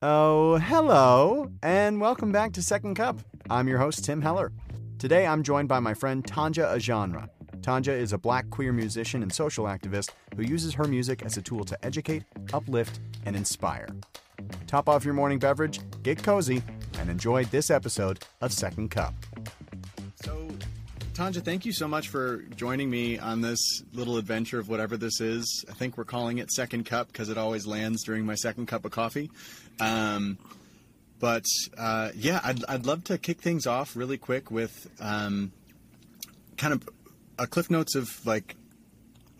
Oh, 0.00 0.58
hello, 0.58 1.50
and 1.60 2.00
welcome 2.00 2.30
back 2.30 2.52
to 2.52 2.62
Second 2.62 2.94
Cup. 2.94 3.18
I'm 3.50 3.66
your 3.66 3.78
host, 3.78 4.04
Tim 4.04 4.22
Heller. 4.22 4.52
Today 4.96 5.26
I'm 5.26 5.42
joined 5.42 5.66
by 5.66 5.80
my 5.80 5.92
friend 5.92 6.22
Tonja 6.22 6.72
Ajonra. 6.72 7.28
Tonja 7.62 7.88
is 7.88 8.12
a 8.12 8.18
black 8.18 8.48
queer 8.48 8.72
musician 8.72 9.24
and 9.24 9.32
social 9.32 9.64
activist 9.64 10.10
who 10.36 10.44
uses 10.44 10.72
her 10.74 10.84
music 10.84 11.22
as 11.22 11.36
a 11.36 11.42
tool 11.42 11.64
to 11.64 11.76
educate, 11.84 12.22
uplift, 12.52 13.00
and 13.26 13.34
inspire. 13.34 13.88
Top 14.68 14.88
off 14.88 15.04
your 15.04 15.14
morning 15.14 15.40
beverage, 15.40 15.80
get 16.04 16.22
cozy, 16.22 16.62
and 17.00 17.10
enjoy 17.10 17.42
this 17.46 17.68
episode 17.68 18.20
of 18.40 18.52
Second 18.52 18.92
Cup. 18.92 19.14
Tonja, 21.18 21.42
thank 21.42 21.66
you 21.66 21.72
so 21.72 21.88
much 21.88 22.10
for 22.10 22.42
joining 22.54 22.88
me 22.88 23.18
on 23.18 23.40
this 23.40 23.82
little 23.92 24.18
adventure 24.18 24.60
of 24.60 24.68
whatever 24.68 24.96
this 24.96 25.20
is. 25.20 25.64
I 25.68 25.72
think 25.72 25.98
we're 25.98 26.04
calling 26.04 26.38
it 26.38 26.48
Second 26.52 26.86
Cup 26.86 27.08
because 27.08 27.28
it 27.28 27.36
always 27.36 27.66
lands 27.66 28.04
during 28.04 28.24
my 28.24 28.36
second 28.36 28.66
cup 28.66 28.84
of 28.84 28.92
coffee. 28.92 29.28
Um, 29.80 30.38
but 31.18 31.44
uh, 31.76 32.10
yeah, 32.14 32.38
I'd, 32.44 32.64
I'd 32.66 32.86
love 32.86 33.02
to 33.04 33.18
kick 33.18 33.40
things 33.40 33.66
off 33.66 33.96
really 33.96 34.16
quick 34.16 34.52
with 34.52 34.88
um, 35.00 35.50
kind 36.56 36.72
of 36.72 36.88
a 37.36 37.48
cliff 37.48 37.68
notes 37.68 37.96
of 37.96 38.24
like 38.24 38.54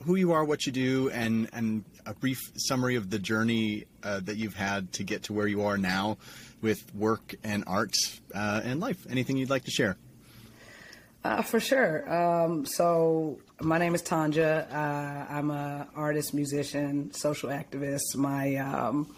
who 0.03 0.17
you 0.17 0.33
are, 0.33 0.45
what 0.45 0.67
you 0.67 0.73
do, 0.73 1.11
and 1.11 1.49
and 1.53 1.85
a 2.05 2.13
brief 2.13 2.41
summary 2.57 2.97
of 2.97 3.09
the 3.09 3.21
journey 3.21 3.85
uh, 4.03 4.19
that 4.25 4.37
you've 4.37 4.57
had 4.57 4.93
to 4.95 5.05
get 5.05 5.23
to 5.25 5.33
where 5.33 5.47
you 5.47 5.63
are 5.63 5.79
now 5.79 6.19
with 6.61 6.93
work 6.93 7.37
and 7.45 7.63
art 7.69 7.95
uh, 8.35 8.63
and 8.65 8.81
life. 8.81 9.07
Anything 9.09 9.37
you'd 9.37 9.49
like 9.49 9.63
to 9.67 9.71
share? 9.71 9.97
Uh, 11.29 11.43
for 11.43 11.61
sure. 11.61 12.11
Um, 12.11 12.65
so 12.65 13.39
my 13.61 13.77
name 13.77 13.95
is 13.95 14.03
Tonja. 14.03 14.67
Uh, 14.73 15.27
I'm 15.31 15.51
a 15.51 15.87
artist, 15.95 16.33
musician, 16.33 17.13
social 17.13 17.51
activist. 17.51 18.17
My 18.17 18.57
um, 18.57 19.15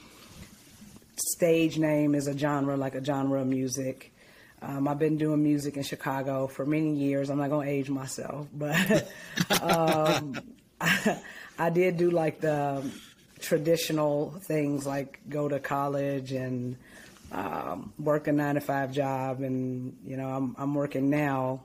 stage 1.15 1.79
name 1.79 2.17
is 2.17 2.27
a 2.27 2.37
genre, 2.37 2.77
like 2.77 2.97
a 2.97 3.05
genre 3.05 3.41
of 3.41 3.47
music. 3.47 4.13
Um, 4.61 4.89
I've 4.89 4.99
been 4.99 5.19
doing 5.19 5.41
music 5.41 5.77
in 5.77 5.85
Chicago 5.85 6.49
for 6.49 6.67
many 6.67 6.97
years. 6.97 7.31
I'm 7.31 7.39
not 7.39 7.51
to 7.51 7.63
age 7.63 7.89
myself, 7.89 8.49
but 8.53 9.09
um, 9.63 10.35
I, 10.81 11.23
I, 11.61 11.71
did 11.71 11.97
do 11.97 12.11
like 12.11 12.41
the 12.41 12.91
traditional 13.39 14.33
things 14.49 14.85
like 14.85 15.21
go 15.29 15.49
to 15.49 15.61
college 15.61 16.33
and 16.33 16.77
um, 17.31 17.93
work 18.01 18.27
a 18.27 18.33
nine 18.33 18.57
to 18.57 18.61
five 18.61 18.91
job. 18.91 19.43
And, 19.43 19.97
you 20.05 20.17
know, 20.17 20.29
I'm, 20.29 20.57
I'm 20.59 20.75
working 20.75 21.09
now. 21.09 21.61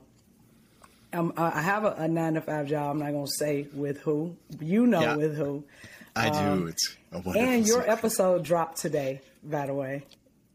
I'm, 1.12 1.32
i 1.36 1.60
have 1.60 1.84
a, 1.84 1.94
a, 1.98 2.08
nine 2.08 2.34
to 2.34 2.40
five 2.40 2.66
job. 2.66 2.90
I'm 2.90 2.98
not 2.98 3.12
going 3.12 3.26
to 3.26 3.32
say 3.32 3.66
with 3.72 3.98
who. 3.98 4.36
You 4.60 4.86
know 4.86 5.00
yeah, 5.00 5.16
with 5.16 5.36
who. 5.36 5.64
I 6.14 6.30
do. 6.30 6.36
Um, 6.36 6.68
it's 6.68 6.96
a 7.12 7.30
And 7.38 7.66
your 7.66 7.88
episode 7.88 8.42
dropped 8.42 8.78
today, 8.78 9.20
by 9.42 9.66
the 9.66 9.74
way. 9.74 10.04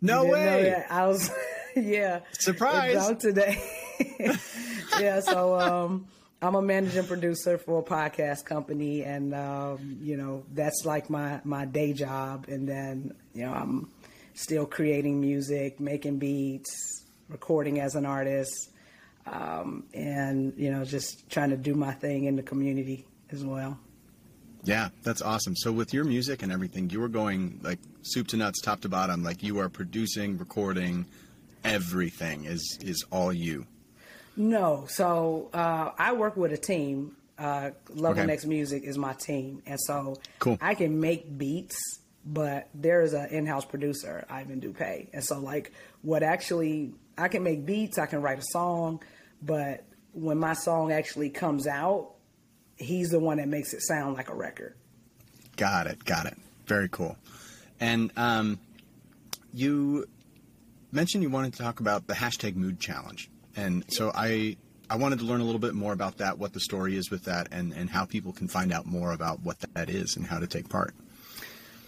No 0.01 0.25
way. 0.25 0.83
I 0.89 1.07
was. 1.07 1.31
yeah. 1.75 2.21
Surprise. 2.33 3.15
today. 3.17 3.61
yeah, 4.99 5.19
so 5.19 5.59
um, 5.59 6.07
I'm 6.41 6.55
a 6.55 6.61
managing 6.61 7.05
producer 7.05 7.59
for 7.59 7.79
a 7.79 7.83
podcast 7.83 8.45
company, 8.45 9.03
and 9.03 9.33
um, 9.35 9.97
you 10.01 10.17
know 10.17 10.43
that's 10.53 10.85
like 10.85 11.09
my 11.09 11.39
my 11.43 11.65
day 11.65 11.93
job. 11.93 12.45
And 12.47 12.67
then 12.67 13.13
you 13.33 13.45
know 13.45 13.53
I'm 13.53 13.89
still 14.33 14.65
creating 14.65 15.21
music, 15.21 15.79
making 15.79 16.17
beats, 16.17 17.05
recording 17.29 17.79
as 17.79 17.93
an 17.93 18.07
artist, 18.07 18.70
um, 19.25 19.85
and 19.93 20.53
you 20.57 20.71
know 20.71 20.83
just 20.85 21.29
trying 21.29 21.49
to 21.49 21.57
do 21.57 21.73
my 21.73 21.93
thing 21.93 22.25
in 22.25 22.35
the 22.35 22.43
community 22.43 23.05
as 23.31 23.43
well. 23.43 23.77
Yeah, 24.63 24.89
that's 25.01 25.21
awesome. 25.21 25.55
So 25.55 25.71
with 25.71 25.93
your 25.93 26.03
music 26.03 26.43
and 26.43 26.51
everything, 26.51 26.89
you 26.89 26.99
were 26.99 27.07
going 27.07 27.59
like 27.63 27.79
soup 28.03 28.27
to 28.27 28.37
nuts, 28.37 28.61
top 28.61 28.81
to 28.81 28.89
bottom. 28.89 29.23
Like 29.23 29.41
you 29.41 29.59
are 29.59 29.69
producing, 29.69 30.37
recording, 30.37 31.05
everything 31.63 32.45
is 32.45 32.77
is 32.81 33.03
all 33.11 33.33
you. 33.33 33.65
No, 34.35 34.85
so 34.87 35.49
uh, 35.53 35.91
I 35.97 36.13
work 36.13 36.37
with 36.37 36.53
a 36.53 36.57
team. 36.57 37.15
Uh, 37.37 37.71
Level 37.89 38.19
okay. 38.19 38.25
Next 38.27 38.45
Music 38.45 38.83
is 38.83 38.97
my 38.97 39.13
team, 39.13 39.63
and 39.65 39.79
so 39.81 40.17
cool. 40.39 40.57
I 40.61 40.75
can 40.75 40.99
make 40.99 41.37
beats, 41.37 41.75
but 42.23 42.69
there 42.75 43.01
is 43.01 43.13
an 43.13 43.29
in-house 43.29 43.65
producer, 43.65 44.25
Ivan 44.29 44.61
Dupay, 44.61 45.07
and 45.11 45.23
so 45.23 45.39
like 45.39 45.71
what 46.03 46.21
actually 46.21 46.93
I 47.21 47.27
can 47.27 47.43
make 47.43 47.65
beats, 47.65 47.97
I 47.97 48.07
can 48.07 48.21
write 48.21 48.39
a 48.39 48.43
song, 48.43 49.01
but 49.41 49.85
when 50.13 50.37
my 50.37 50.53
song 50.53 50.91
actually 50.91 51.29
comes 51.29 51.67
out, 51.67 52.15
he's 52.77 53.09
the 53.09 53.19
one 53.19 53.37
that 53.37 53.47
makes 53.47 53.73
it 53.73 53.81
sound 53.81 54.15
like 54.15 54.29
a 54.29 54.35
record. 54.35 54.75
Got 55.55 55.87
it. 55.87 56.03
Got 56.03 56.25
it. 56.25 56.37
Very 56.65 56.89
cool. 56.89 57.15
And 57.79 58.11
um, 58.17 58.59
you 59.53 60.07
mentioned 60.91 61.23
you 61.23 61.29
wanted 61.29 61.53
to 61.53 61.61
talk 61.61 61.79
about 61.79 62.07
the 62.07 62.13
hashtag 62.13 62.55
mood 62.55 62.79
challenge. 62.79 63.29
And 63.55 63.85
so 63.89 64.11
I 64.13 64.57
I 64.89 64.95
wanted 64.95 65.19
to 65.19 65.25
learn 65.25 65.39
a 65.39 65.45
little 65.45 65.59
bit 65.59 65.73
more 65.73 65.93
about 65.93 66.17
that, 66.17 66.37
what 66.37 66.51
the 66.51 66.59
story 66.59 66.97
is 66.97 67.09
with 67.09 67.23
that, 67.23 67.47
and, 67.51 67.73
and 67.73 67.89
how 67.89 68.03
people 68.03 68.33
can 68.33 68.49
find 68.49 68.73
out 68.73 68.85
more 68.85 69.13
about 69.13 69.41
what 69.41 69.57
that 69.73 69.89
is 69.89 70.17
and 70.17 70.25
how 70.25 70.37
to 70.39 70.47
take 70.47 70.67
part. 70.67 70.93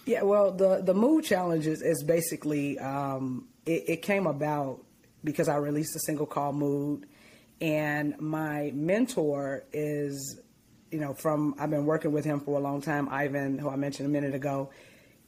Yeah, 0.05 0.21
well, 0.21 0.51
the, 0.51 0.81
the 0.81 0.93
mood 0.93 1.25
challenge 1.25 1.67
is, 1.67 1.81
is 1.81 2.01
basically, 2.03 2.79
um, 2.79 3.47
it, 3.65 3.83
it 3.87 4.01
came 4.03 4.25
about 4.25 4.85
because 5.23 5.47
I 5.47 5.55
released 5.57 5.95
a 5.95 5.99
single 5.99 6.25
called 6.25 6.55
Mood. 6.55 7.07
And 7.61 8.19
my 8.19 8.71
mentor 8.73 9.63
is, 9.71 10.39
you 10.91 10.99
know, 10.99 11.13
from, 11.13 11.55
I've 11.59 11.69
been 11.69 11.85
working 11.85 12.11
with 12.11 12.25
him 12.25 12.39
for 12.39 12.57
a 12.57 12.61
long 12.61 12.81
time, 12.81 13.07
Ivan, 13.09 13.57
who 13.57 13.69
I 13.69 13.75
mentioned 13.75 14.07
a 14.07 14.11
minute 14.11 14.35
ago. 14.35 14.69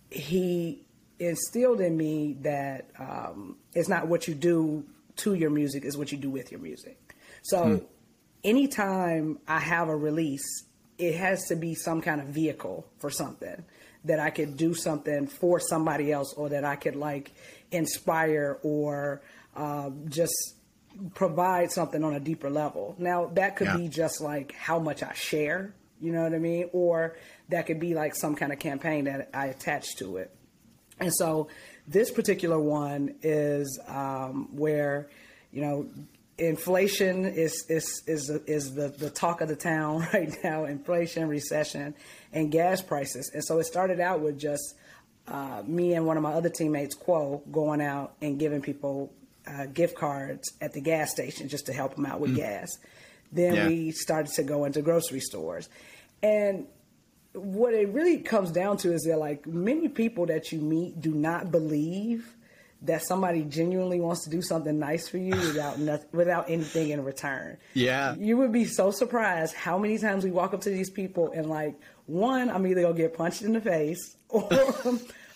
He 0.09 0.85
instilled 1.19 1.79
in 1.79 1.95
me 1.95 2.37
that 2.41 2.89
um, 2.99 3.57
it's 3.73 3.87
not 3.87 4.07
what 4.07 4.27
you 4.27 4.35
do 4.35 4.85
to 5.17 5.33
your 5.33 5.49
music, 5.49 5.85
is 5.85 5.97
what 5.97 6.11
you 6.11 6.17
do 6.17 6.29
with 6.29 6.51
your 6.51 6.59
music. 6.59 7.15
So 7.43 7.63
hmm. 7.63 7.85
anytime 8.43 9.39
I 9.47 9.59
have 9.59 9.87
a 9.87 9.95
release, 9.95 10.65
it 10.97 11.15
has 11.15 11.47
to 11.47 11.55
be 11.55 11.73
some 11.73 12.01
kind 12.01 12.21
of 12.21 12.27
vehicle 12.27 12.85
for 12.99 13.09
something 13.09 13.63
that 14.05 14.19
I 14.19 14.29
could 14.29 14.55
do 14.55 14.73
something 14.73 15.27
for 15.27 15.59
somebody 15.59 16.11
else 16.11 16.33
or 16.33 16.49
that 16.49 16.63
I 16.63 16.75
could 16.75 16.95
like 16.95 17.33
inspire 17.71 18.59
or 18.63 19.21
uh, 19.55 19.89
just 20.09 20.55
provide 21.13 21.71
something 21.71 22.03
on 22.03 22.13
a 22.13 22.19
deeper 22.19 22.49
level. 22.49 22.95
Now, 22.97 23.27
that 23.33 23.55
could 23.55 23.67
yeah. 23.67 23.77
be 23.77 23.87
just 23.89 24.21
like 24.21 24.53
how 24.53 24.79
much 24.79 25.03
I 25.03 25.13
share, 25.13 25.73
you 25.99 26.11
know 26.11 26.23
what 26.23 26.33
I 26.33 26.39
mean? 26.39 26.69
Or 26.73 27.15
that 27.49 27.65
could 27.65 27.79
be 27.79 27.93
like 27.93 28.15
some 28.15 28.35
kind 28.35 28.51
of 28.51 28.59
campaign 28.59 29.05
that 29.05 29.29
I 29.33 29.47
attach 29.47 29.95
to 29.97 30.17
it. 30.17 30.31
And 30.99 31.13
so 31.13 31.49
this 31.87 32.11
particular 32.11 32.59
one 32.59 33.15
is 33.21 33.79
um, 33.87 34.49
where, 34.55 35.09
you 35.51 35.61
know, 35.61 35.89
inflation 36.37 37.25
is 37.25 37.65
is 37.69 38.03
is 38.07 38.29
is 38.45 38.73
the, 38.73 38.89
the 38.89 39.09
talk 39.09 39.39
of 39.41 39.47
the 39.47 39.55
town 39.55 40.07
right 40.13 40.33
now. 40.43 40.65
Inflation, 40.65 41.27
recession, 41.27 41.95
and 42.31 42.51
gas 42.51 42.81
prices. 42.81 43.31
And 43.33 43.43
so 43.43 43.59
it 43.59 43.65
started 43.65 43.99
out 43.99 44.21
with 44.21 44.39
just 44.39 44.75
uh, 45.27 45.63
me 45.65 45.93
and 45.93 46.05
one 46.05 46.17
of 46.17 46.23
my 46.23 46.33
other 46.33 46.49
teammates, 46.49 46.95
Quo, 46.95 47.43
going 47.51 47.81
out 47.81 48.13
and 48.21 48.39
giving 48.39 48.61
people 48.61 49.13
uh, 49.47 49.65
gift 49.67 49.95
cards 49.95 50.51
at 50.61 50.73
the 50.73 50.81
gas 50.81 51.11
station 51.11 51.47
just 51.47 51.65
to 51.67 51.73
help 51.73 51.95
them 51.95 52.05
out 52.05 52.19
with 52.19 52.31
mm. 52.31 52.37
gas. 52.37 52.77
Then 53.31 53.55
yeah. 53.55 53.67
we 53.67 53.91
started 53.91 54.33
to 54.33 54.43
go 54.43 54.65
into 54.65 54.81
grocery 54.81 55.19
stores, 55.19 55.69
and 56.21 56.67
what 57.33 57.73
it 57.73 57.89
really 57.89 58.19
comes 58.19 58.51
down 58.51 58.77
to 58.77 58.93
is 58.93 59.03
that 59.03 59.17
like 59.17 59.45
many 59.45 59.89
people 59.89 60.25
that 60.27 60.51
you 60.51 60.59
meet 60.59 61.01
do 61.01 61.13
not 61.13 61.51
believe 61.51 62.35
that 62.81 63.03
somebody 63.03 63.43
genuinely 63.43 63.99
wants 63.99 64.23
to 64.23 64.29
do 64.29 64.41
something 64.41 64.77
nice 64.77 65.07
for 65.07 65.17
you 65.17 65.31
without 65.31 65.79
nothing, 65.79 66.07
without 66.11 66.49
anything 66.49 66.89
in 66.89 67.03
return. 67.03 67.57
Yeah. 67.73 68.15
You 68.15 68.37
would 68.37 68.51
be 68.51 68.65
so 68.65 68.91
surprised 68.91 69.53
how 69.55 69.77
many 69.77 69.97
times 69.97 70.23
we 70.23 70.31
walk 70.31 70.53
up 70.53 70.61
to 70.61 70.69
these 70.69 70.89
people 70.89 71.31
and 71.31 71.49
like 71.49 71.75
one, 72.05 72.49
I'm 72.49 72.65
either 72.67 72.83
gonna 72.83 72.93
get 72.93 73.15
punched 73.15 73.41
in 73.41 73.53
the 73.53 73.61
face 73.61 74.15
or 74.29 74.47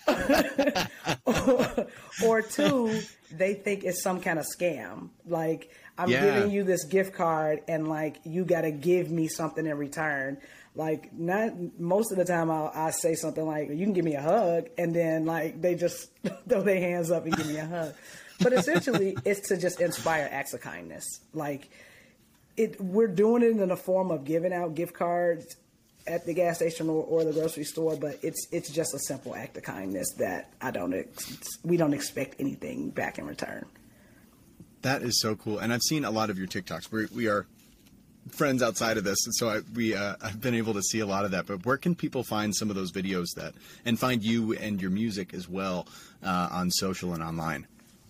or, 1.25 1.87
or, 2.25 2.41
two, 2.41 3.01
they 3.31 3.53
think 3.53 3.83
it's 3.83 4.01
some 4.01 4.21
kind 4.21 4.39
of 4.39 4.45
scam. 4.45 5.09
Like 5.27 5.71
I'm 5.97 6.09
yeah. 6.09 6.21
giving 6.21 6.51
you 6.51 6.63
this 6.63 6.85
gift 6.85 7.13
card 7.13 7.61
and 7.67 7.87
like 7.87 8.19
you 8.23 8.45
got 8.45 8.61
to 8.61 8.71
give 8.71 9.11
me 9.11 9.27
something 9.27 9.65
in 9.65 9.77
return. 9.77 10.37
Like 10.75 11.11
not 11.13 11.53
most 11.79 12.11
of 12.11 12.17
the 12.17 12.25
time 12.25 12.49
I'll, 12.49 12.71
I 12.73 12.91
say 12.91 13.15
something 13.15 13.45
like 13.45 13.69
you 13.69 13.83
can 13.85 13.93
give 13.93 14.05
me 14.05 14.15
a 14.15 14.21
hug 14.21 14.69
and 14.77 14.95
then 14.95 15.25
like 15.25 15.61
they 15.61 15.75
just 15.75 16.09
throw 16.47 16.61
their 16.61 16.79
hands 16.79 17.11
up 17.11 17.25
and 17.25 17.35
give 17.35 17.47
me 17.47 17.57
a 17.57 17.65
hug. 17.65 17.93
But 18.39 18.53
essentially 18.53 19.17
it's 19.25 19.49
to 19.49 19.57
just 19.57 19.81
inspire 19.81 20.29
acts 20.31 20.53
of 20.53 20.61
kindness. 20.61 21.05
Like 21.33 21.69
it 22.55 22.79
we're 22.79 23.07
doing 23.07 23.43
it 23.43 23.51
in 23.51 23.69
the 23.69 23.77
form 23.77 24.11
of 24.11 24.25
giving 24.25 24.53
out 24.53 24.75
gift 24.75 24.93
cards 24.93 25.55
at 26.09 26.25
the 26.25 26.33
gas 26.33 26.57
station 26.57 26.89
or, 26.89 27.03
or, 27.03 27.23
the 27.23 27.31
grocery 27.31 27.63
store, 27.63 27.95
but 27.95 28.17
it's 28.23 28.47
it's 28.51 28.69
just 28.69 28.93
a 28.93 28.99
simple 28.99 29.35
act 29.35 29.55
of 29.57 29.63
kindness 29.63 30.07
that 30.17 30.51
I 30.59 30.71
don't 30.71 30.93
ex- 30.93 31.59
we 31.63 31.77
don't 31.77 31.93
expect 31.93 32.35
anything 32.39 32.89
back 32.89 33.19
in 33.19 33.27
return. 33.27 33.65
That 34.81 35.03
is 35.03 35.21
so 35.21 35.35
cool, 35.35 35.59
and 35.59 35.71
I've 35.71 35.83
seen 35.83 36.05
a 36.05 36.11
lot 36.11 36.29
of 36.29 36.37
your 36.37 36.47
TikToks. 36.47 36.91
We 36.91 37.05
we 37.15 37.27
are 37.27 37.45
friends 38.31 38.63
outside 38.63 38.97
of 38.97 39.03
this, 39.03 39.17
and 39.25 39.35
so 39.35 39.49
I, 39.49 39.59
we 39.75 39.93
uh, 39.93 40.15
I've 40.21 40.41
been 40.41 40.55
able 40.55 40.73
to 40.73 40.81
see 40.81 40.99
a 40.99 41.05
lot 41.05 41.25
of 41.25 41.31
that. 41.31 41.45
But 41.45 41.65
where 41.65 41.77
can 41.77 41.93
people 41.95 42.23
find 42.23 42.55
some 42.55 42.69
of 42.69 42.75
those 42.75 42.91
videos 42.91 43.27
that 43.35 43.53
and 43.85 43.99
find 43.99 44.23
you 44.23 44.53
and 44.53 44.81
your 44.81 44.91
music 44.91 45.33
as 45.33 45.47
well 45.47 45.87
uh, 46.23 46.49
on 46.51 46.71
social 46.71 47.13
and 47.13 47.21
online? 47.21 47.67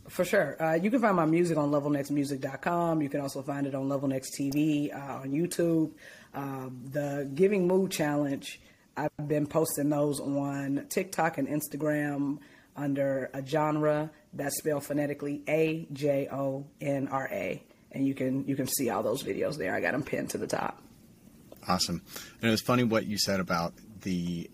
For 0.10 0.26
sure. 0.26 0.62
Uh, 0.62 0.74
you 0.74 0.90
can 0.90 1.00
find 1.00 1.16
my 1.16 1.26
music 1.26 1.58
on 1.58 1.70
levelnextmusic.com. 1.72 3.02
You 3.02 3.10
can 3.10 3.22
also 3.22 3.42
find 3.44 3.68
it 3.68 3.76
on 3.76 3.88
Level 3.88 4.08
Next 4.08 4.34
TV 4.38 4.94
uh, 4.94 5.20
on 5.20 5.32
YouTube. 5.32 5.92
Um, 6.34 6.82
the 6.92 7.30
Giving 7.34 7.68
Mood 7.68 7.92
Challenge, 7.92 8.60
I've 8.98 9.28
been 9.28 9.46
posting 9.46 9.90
those 9.90 10.20
on 10.20 10.88
TikTok 10.90 11.38
and 11.38 11.48
Instagram 11.48 12.40
under 12.76 13.30
a 13.34 13.46
genre 13.46 14.10
that's 14.34 14.58
spelled 14.58 14.84
phonetically 14.84 15.44
A 15.48 15.88
J 15.94 16.28
O 16.32 16.66
N 16.82 17.08
R 17.10 17.28
A, 17.32 17.64
and 17.92 18.08
you 18.08 18.14
can 18.14 18.48
you 18.48 18.56
can 18.56 18.68
see 18.68 18.90
all 18.90 19.04
those 19.04 19.24
videos 19.24 19.58
there. 19.58 19.76
I 19.76 19.82
got 19.82 19.92
them 19.92 20.04
pinned 20.04 20.32
to 20.32 20.38
the 20.38 20.48
top. 20.48 20.82
Awesome, 21.68 22.02
and 22.42 22.48
it 22.48 22.52
was 22.52 22.62
funny 22.62 22.84
what 22.84 23.06
you 23.06 23.18
said 23.18 23.40
about 23.40 23.74
the 24.02 24.50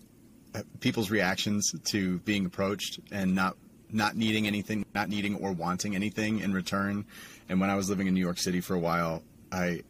uh, 0.54 0.62
people's 0.80 1.10
reactions 1.10 1.72
to 1.84 2.18
being 2.20 2.46
approached 2.46 3.00
and 3.12 3.34
not 3.34 3.56
not 3.92 4.16
needing 4.16 4.46
anything, 4.46 4.84
not 4.94 5.08
needing 5.08 5.36
or 5.36 5.52
wanting 5.52 5.94
anything 5.94 6.40
in 6.40 6.52
return. 6.52 7.04
And 7.48 7.60
when 7.60 7.70
I 7.70 7.76
was 7.76 7.88
living 7.88 8.06
in 8.06 8.14
New 8.14 8.20
York 8.20 8.38
City 8.38 8.60
for 8.60 8.74
a 8.74 8.78
while, 8.78 9.22
I 9.52 9.82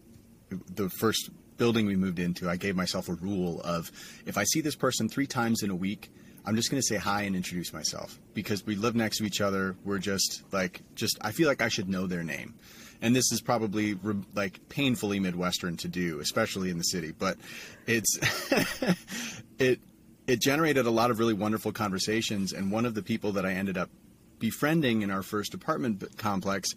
the 0.74 0.88
first 0.90 1.30
building 1.56 1.86
we 1.86 1.96
moved 1.96 2.18
into, 2.18 2.48
I 2.48 2.56
gave 2.56 2.76
myself 2.76 3.08
a 3.08 3.14
rule 3.14 3.60
of 3.62 3.90
if 4.26 4.38
I 4.38 4.44
see 4.44 4.60
this 4.60 4.76
person 4.76 5.08
three 5.08 5.26
times 5.26 5.62
in 5.62 5.70
a 5.70 5.74
week, 5.74 6.10
I'm 6.44 6.54
just 6.54 6.70
going 6.70 6.80
to 6.80 6.86
say 6.86 6.96
hi 6.96 7.22
and 7.22 7.34
introduce 7.34 7.72
myself 7.72 8.20
because 8.32 8.64
we 8.64 8.76
live 8.76 8.94
next 8.94 9.18
to 9.18 9.24
each 9.24 9.40
other. 9.40 9.76
We're 9.84 9.98
just 9.98 10.42
like, 10.52 10.82
just, 10.94 11.18
I 11.20 11.32
feel 11.32 11.48
like 11.48 11.60
I 11.60 11.68
should 11.68 11.88
know 11.88 12.06
their 12.06 12.22
name. 12.22 12.54
And 13.02 13.14
this 13.14 13.32
is 13.32 13.40
probably 13.40 13.94
re- 13.94 14.22
like 14.34 14.68
painfully 14.68 15.18
Midwestern 15.18 15.76
to 15.78 15.88
do, 15.88 16.20
especially 16.20 16.70
in 16.70 16.78
the 16.78 16.84
city, 16.84 17.12
but 17.18 17.36
it's, 17.86 18.18
it, 19.58 19.80
it 20.26 20.40
generated 20.40 20.86
a 20.86 20.90
lot 20.90 21.10
of 21.10 21.18
really 21.18 21.34
wonderful 21.34 21.72
conversations. 21.72 22.52
And 22.52 22.70
one 22.70 22.84
of 22.84 22.94
the 22.94 23.02
people 23.02 23.32
that 23.32 23.46
I 23.46 23.52
ended 23.52 23.78
up 23.78 23.90
befriending 24.38 25.02
in 25.02 25.10
our 25.10 25.22
first 25.22 25.54
apartment 25.54 26.04
complex 26.16 26.70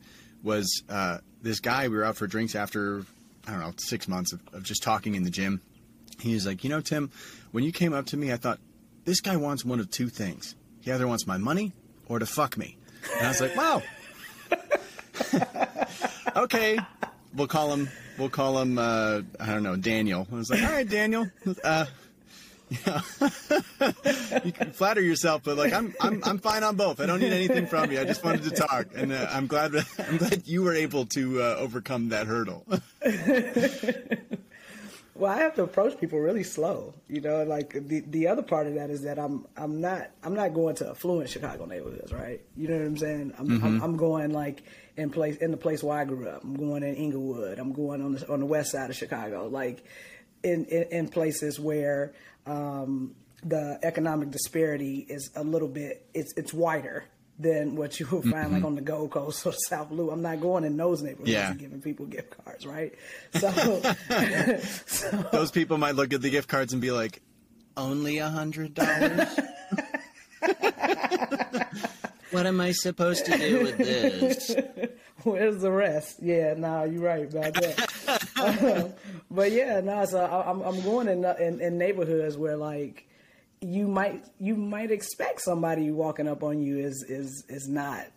was 0.43 0.83
uh, 0.89 1.19
this 1.41 1.59
guy. 1.59 1.87
We 1.87 1.97
were 1.97 2.05
out 2.05 2.15
for 2.15 2.27
drinks 2.27 2.55
after, 2.55 3.03
I 3.47 3.51
don't 3.51 3.59
know, 3.59 3.73
six 3.77 4.07
months 4.07 4.33
of, 4.33 4.41
of 4.53 4.63
just 4.63 4.83
talking 4.83 5.15
in 5.15 5.23
the 5.23 5.29
gym. 5.29 5.61
He 6.19 6.33
was 6.33 6.45
like, 6.45 6.63
You 6.63 6.69
know, 6.69 6.81
Tim, 6.81 7.11
when 7.51 7.63
you 7.63 7.71
came 7.71 7.93
up 7.93 8.07
to 8.07 8.17
me, 8.17 8.31
I 8.31 8.37
thought, 8.37 8.59
this 9.05 9.21
guy 9.21 9.37
wants 9.37 9.65
one 9.65 9.79
of 9.79 9.89
two 9.89 10.07
things. 10.07 10.55
He 10.81 10.91
either 10.91 11.07
wants 11.07 11.25
my 11.25 11.37
money 11.37 11.73
or 12.07 12.19
to 12.19 12.25
fuck 12.25 12.57
me. 12.57 12.77
And 13.17 13.25
I 13.25 13.29
was 13.29 13.41
like, 13.41 13.55
wow. 13.55 13.81
okay. 16.43 16.77
We'll 17.33 17.47
call 17.47 17.73
him, 17.73 17.89
we'll 18.17 18.29
call 18.29 18.59
him, 18.59 18.77
uh, 18.77 19.21
I 19.39 19.45
don't 19.47 19.63
know, 19.63 19.75
Daniel. 19.75 20.27
I 20.31 20.35
was 20.35 20.49
like, 20.49 20.63
all 20.63 20.71
right, 20.71 20.87
Daniel. 20.87 21.27
Uh, 21.63 21.85
yeah. 22.69 23.01
you 24.43 24.51
can 24.51 24.71
flatter 24.71 25.01
yourself, 25.01 25.43
but 25.43 25.57
like 25.57 25.73
I'm, 25.73 25.93
I'm, 25.99 26.21
I'm 26.23 26.37
fine 26.39 26.63
on 26.63 26.75
both. 26.75 26.99
I 26.99 27.05
don't 27.05 27.19
need 27.19 27.33
anything 27.33 27.67
from 27.67 27.91
you. 27.91 27.99
I 27.99 28.05
just 28.05 28.23
wanted 28.23 28.43
to 28.43 28.51
talk, 28.51 28.87
and 28.95 29.11
uh, 29.11 29.27
I'm 29.31 29.47
glad, 29.47 29.73
I'm 30.07 30.17
glad 30.17 30.47
you 30.47 30.63
were 30.63 30.73
able 30.73 31.05
to 31.07 31.41
uh, 31.41 31.55
overcome 31.57 32.09
that 32.09 32.27
hurdle. 32.27 32.65
Well, 35.19 35.29
I 35.29 35.41
have 35.41 35.55
to 35.55 35.63
approach 35.63 35.99
people 35.99 36.17
really 36.17 36.43
slow. 36.43 36.93
You 37.09 37.19
know, 37.19 37.43
like 37.43 37.73
the 37.73 37.99
the 37.99 38.27
other 38.27 38.41
part 38.41 38.67
of 38.67 38.75
that 38.75 38.89
is 38.89 39.01
that 39.01 39.19
I'm 39.19 39.45
I'm 39.57 39.81
not 39.81 40.11
I'm 40.23 40.33
not 40.33 40.53
going 40.53 40.75
to 40.77 40.91
affluent 40.91 41.29
Chicago 41.29 41.65
neighborhoods, 41.65 42.13
right? 42.13 42.39
You 42.55 42.69
know 42.69 42.77
what 42.77 42.85
I'm 42.85 42.97
saying? 42.97 43.33
I'm 43.37 43.49
mm-hmm. 43.49 43.65
I'm, 43.65 43.83
I'm, 43.83 43.97
going 43.97 44.31
like 44.31 44.63
in 44.95 45.09
place 45.09 45.35
in 45.35 45.51
the 45.51 45.57
place 45.57 45.83
where 45.83 45.99
I 45.99 46.05
grew 46.05 46.29
up. 46.29 46.41
I'm 46.45 46.55
going 46.55 46.83
in 46.83 46.95
Englewood. 46.95 47.59
I'm 47.59 47.73
going 47.73 48.01
on 48.01 48.13
the 48.13 48.31
on 48.31 48.39
the 48.39 48.45
west 48.45 48.71
side 48.71 48.89
of 48.89 48.95
Chicago, 48.95 49.49
like 49.49 49.83
in 50.41 50.63
in, 50.65 50.83
in 50.83 51.07
places 51.09 51.59
where 51.59 52.13
um, 52.49 53.15
the 53.43 53.79
economic 53.83 54.31
disparity 54.31 55.05
is 55.07 55.29
a 55.35 55.43
little 55.43 55.67
bit 55.67 56.05
it's 56.13 56.33
it's 56.35 56.53
wider 56.53 57.05
than 57.39 57.75
what 57.77 57.99
you 57.99 58.05
will 58.07 58.21
find 58.21 58.33
mm-hmm. 58.33 58.55
like 58.55 58.63
on 58.65 58.75
the 58.75 58.81
Gold 58.81 59.11
Coast 59.11 59.45
or 59.45 59.53
South 59.69 59.91
Loop. 59.91 60.11
I'm 60.11 60.21
not 60.21 60.41
going 60.41 60.65
in 60.65 60.75
those 60.75 61.01
neighborhoods 61.01 61.29
yeah. 61.29 61.51
and 61.51 61.59
giving 61.59 61.81
people 61.81 62.05
gift 62.05 62.35
cards, 62.43 62.65
right? 62.65 62.93
So, 63.39 63.49
so, 64.85 65.29
those 65.31 65.51
people 65.51 65.77
might 65.77 65.95
look 65.95 66.13
at 66.13 66.21
the 66.21 66.29
gift 66.29 66.49
cards 66.49 66.73
and 66.73 66.81
be 66.81 66.91
like, 66.91 67.21
only 67.77 68.17
a 68.17 68.27
hundred 68.27 68.73
dollars. 68.73 69.39
what 72.31 72.45
am 72.45 72.59
I 72.59 72.71
supposed 72.73 73.25
to 73.27 73.37
do 73.37 73.63
with 73.63 73.77
this? 73.77 74.55
Where's 75.23 75.61
the 75.61 75.71
rest? 75.71 76.17
Yeah, 76.21 76.55
no, 76.55 76.67
nah, 76.67 76.83
you're 76.83 77.01
right 77.01 77.23
about 77.23 77.53
that. 77.53 78.97
But 79.39 79.53
yeah, 79.53 79.79
no, 79.79 80.03
so 80.03 80.19
I, 80.19 80.49
am 80.49 80.61
I'm 80.63 80.81
going 80.81 81.07
in, 81.07 81.23
in 81.23 81.61
in 81.61 81.77
neighborhoods 81.77 82.35
where 82.35 82.57
like 82.57 83.07
you 83.61 83.87
might 83.87 84.25
you 84.37 84.53
might 84.53 84.91
expect 84.91 85.39
somebody 85.39 85.91
walking 85.91 86.27
up 86.27 86.43
on 86.43 86.61
you 86.61 86.77
is 86.79 87.05
is 87.07 87.45
is 87.47 87.69
not 87.69 88.07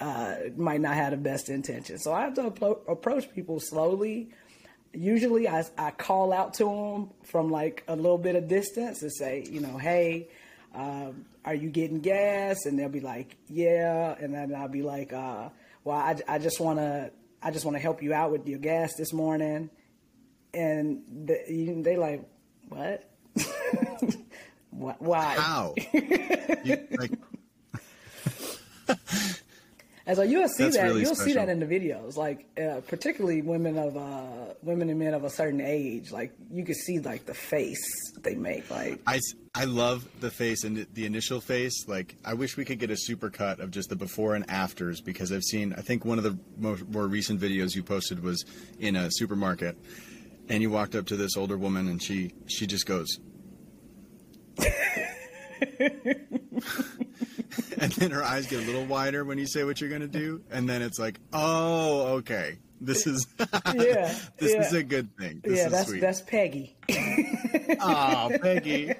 uh, 0.00 0.36
might 0.56 0.80
not 0.80 0.94
have 0.94 1.10
the 1.10 1.18
best 1.18 1.50
intention. 1.50 1.98
So 1.98 2.14
I 2.14 2.22
have 2.22 2.32
to 2.36 2.46
approach 2.46 3.30
people 3.34 3.60
slowly. 3.60 4.30
Usually, 4.94 5.46
I, 5.46 5.64
I 5.76 5.90
call 5.90 6.32
out 6.32 6.54
to 6.54 6.64
them 6.64 7.10
from 7.24 7.50
like 7.50 7.84
a 7.86 7.94
little 7.94 8.16
bit 8.16 8.34
of 8.34 8.48
distance 8.48 9.02
and 9.02 9.12
say, 9.12 9.46
you 9.50 9.60
know, 9.60 9.76
hey, 9.76 10.28
um, 10.74 11.26
are 11.44 11.54
you 11.54 11.68
getting 11.68 12.00
gas? 12.00 12.64
And 12.64 12.78
they'll 12.78 12.88
be 12.88 13.00
like, 13.00 13.36
yeah. 13.50 14.16
And 14.18 14.32
then 14.32 14.54
I'll 14.54 14.66
be 14.66 14.80
like, 14.80 15.12
uh, 15.12 15.50
well, 15.84 15.98
I, 15.98 16.16
I 16.26 16.38
just 16.38 16.58
want 16.58 16.78
to 16.78 17.10
I 17.42 17.50
just 17.50 17.66
want 17.66 17.76
to 17.76 17.82
help 17.82 18.02
you 18.02 18.14
out 18.14 18.32
with 18.32 18.48
your 18.48 18.60
gas 18.60 18.94
this 18.96 19.12
morning. 19.12 19.68
And 20.52 21.02
they, 21.08 21.72
they 21.82 21.96
like, 21.96 22.24
what? 22.68 23.08
Why? 24.70 25.34
How? 25.36 25.74
you, 26.64 26.86
like... 26.98 27.12
And 30.10 30.16
so 30.16 30.24
you'll 30.24 30.48
see 30.48 30.64
That's 30.64 30.76
that 30.76 30.82
really 30.86 31.02
you'll 31.02 31.14
special. 31.14 31.34
see 31.34 31.34
that 31.34 31.48
in 31.48 31.60
the 31.60 31.66
videos, 31.66 32.16
like 32.16 32.44
uh, 32.58 32.80
particularly 32.88 33.42
women 33.42 33.78
of 33.78 33.96
uh, 33.96 34.54
women 34.60 34.90
and 34.90 34.98
men 34.98 35.14
of 35.14 35.22
a 35.22 35.30
certain 35.30 35.60
age. 35.60 36.10
Like 36.10 36.32
you 36.50 36.64
can 36.64 36.74
see 36.74 36.98
like 36.98 37.26
the 37.26 37.34
face 37.34 37.78
they 38.20 38.34
make. 38.34 38.68
Like 38.68 39.00
I, 39.06 39.20
I 39.54 39.66
love 39.66 40.08
the 40.18 40.32
face 40.32 40.64
and 40.64 40.84
the 40.94 41.06
initial 41.06 41.40
face. 41.40 41.86
Like 41.86 42.16
I 42.24 42.34
wish 42.34 42.56
we 42.56 42.64
could 42.64 42.80
get 42.80 42.90
a 42.90 42.96
super 42.96 43.30
cut 43.30 43.60
of 43.60 43.70
just 43.70 43.88
the 43.88 43.94
before 43.94 44.34
and 44.34 44.50
afters 44.50 45.00
because 45.00 45.30
I've 45.30 45.44
seen. 45.44 45.74
I 45.74 45.82
think 45.82 46.04
one 46.04 46.18
of 46.18 46.24
the 46.24 46.36
more, 46.58 46.78
more 46.88 47.06
recent 47.06 47.40
videos 47.40 47.76
you 47.76 47.84
posted 47.84 48.20
was 48.20 48.44
in 48.80 48.96
a 48.96 49.10
supermarket, 49.12 49.78
and 50.50 50.60
you 50.60 50.68
walked 50.68 50.94
up 50.94 51.06
to 51.06 51.16
this 51.16 51.36
older 51.36 51.56
woman 51.56 51.88
and 51.88 52.02
she 52.02 52.32
she 52.46 52.66
just 52.66 52.84
goes, 52.84 53.18
and 57.78 57.92
then 57.92 58.10
her 58.10 58.22
eyes 58.22 58.46
get 58.46 58.62
a 58.62 58.66
little 58.66 58.84
wider 58.84 59.24
when 59.24 59.38
you 59.38 59.46
say 59.46 59.64
what 59.64 59.80
you're 59.80 59.88
going 59.88 60.02
to 60.02 60.08
do, 60.08 60.42
and 60.50 60.68
then 60.68 60.82
it's 60.82 60.98
like, 60.98 61.18
oh, 61.32 62.16
okay, 62.16 62.58
this 62.80 63.06
is 63.06 63.26
yeah, 63.38 64.12
this 64.38 64.52
yeah. 64.52 64.66
is 64.66 64.74
a 64.74 64.82
good 64.82 65.16
thing. 65.16 65.40
This 65.44 65.58
yeah, 65.58 65.68
that's 65.68 65.88
sweet. 65.88 66.00
that's 66.00 66.20
Peggy. 66.20 66.76
oh, 67.80 68.30
Peggy. 68.42 68.92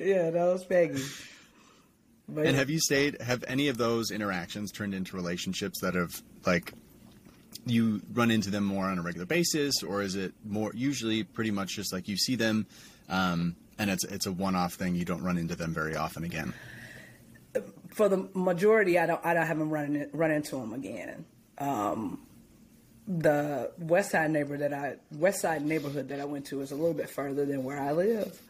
yeah, 0.00 0.30
that 0.30 0.44
was 0.52 0.64
Peggy. 0.64 1.02
But 2.28 2.46
and 2.46 2.56
have 2.56 2.70
you 2.70 2.80
stayed? 2.80 3.20
Have 3.20 3.44
any 3.46 3.68
of 3.68 3.78
those 3.78 4.10
interactions 4.10 4.72
turned 4.72 4.94
into 4.94 5.16
relationships 5.16 5.80
that 5.80 5.94
have 5.94 6.22
like 6.44 6.72
you 7.66 8.02
run 8.12 8.30
into 8.30 8.50
them 8.50 8.64
more 8.64 8.86
on 8.86 8.98
a 8.98 9.02
regular 9.02 9.26
basis, 9.26 9.82
or 9.82 10.02
is 10.02 10.16
it 10.16 10.32
more 10.44 10.72
usually 10.74 11.22
pretty 11.22 11.50
much 11.50 11.76
just 11.76 11.92
like 11.92 12.08
you 12.08 12.16
see 12.16 12.36
them? 12.36 12.66
Um, 13.08 13.56
and 13.78 13.90
it's 13.90 14.04
it's 14.04 14.26
a 14.26 14.32
one-off 14.32 14.74
thing. 14.74 14.94
You 14.94 15.04
don't 15.04 15.22
run 15.22 15.38
into 15.38 15.56
them 15.56 15.72
very 15.72 15.96
often 15.96 16.24
again. 16.24 16.54
For 17.88 18.08
the 18.08 18.28
majority, 18.34 18.98
I 18.98 19.06
don't 19.06 19.24
I 19.24 19.34
don't 19.34 19.46
have 19.46 19.58
them 19.58 19.70
run 19.70 20.06
run 20.12 20.30
into 20.30 20.56
them 20.56 20.72
again. 20.72 21.24
Um, 21.58 22.26
the 23.06 23.72
West 23.78 24.12
Side 24.12 24.30
neighbor 24.30 24.56
that 24.56 24.72
I 24.72 24.96
West 25.12 25.40
Side 25.40 25.64
neighborhood 25.64 26.08
that 26.08 26.20
I 26.20 26.24
went 26.24 26.46
to 26.46 26.60
is 26.60 26.72
a 26.72 26.76
little 26.76 26.94
bit 26.94 27.10
further 27.10 27.44
than 27.44 27.64
where 27.64 27.80
I 27.80 27.92
live. 27.92 28.40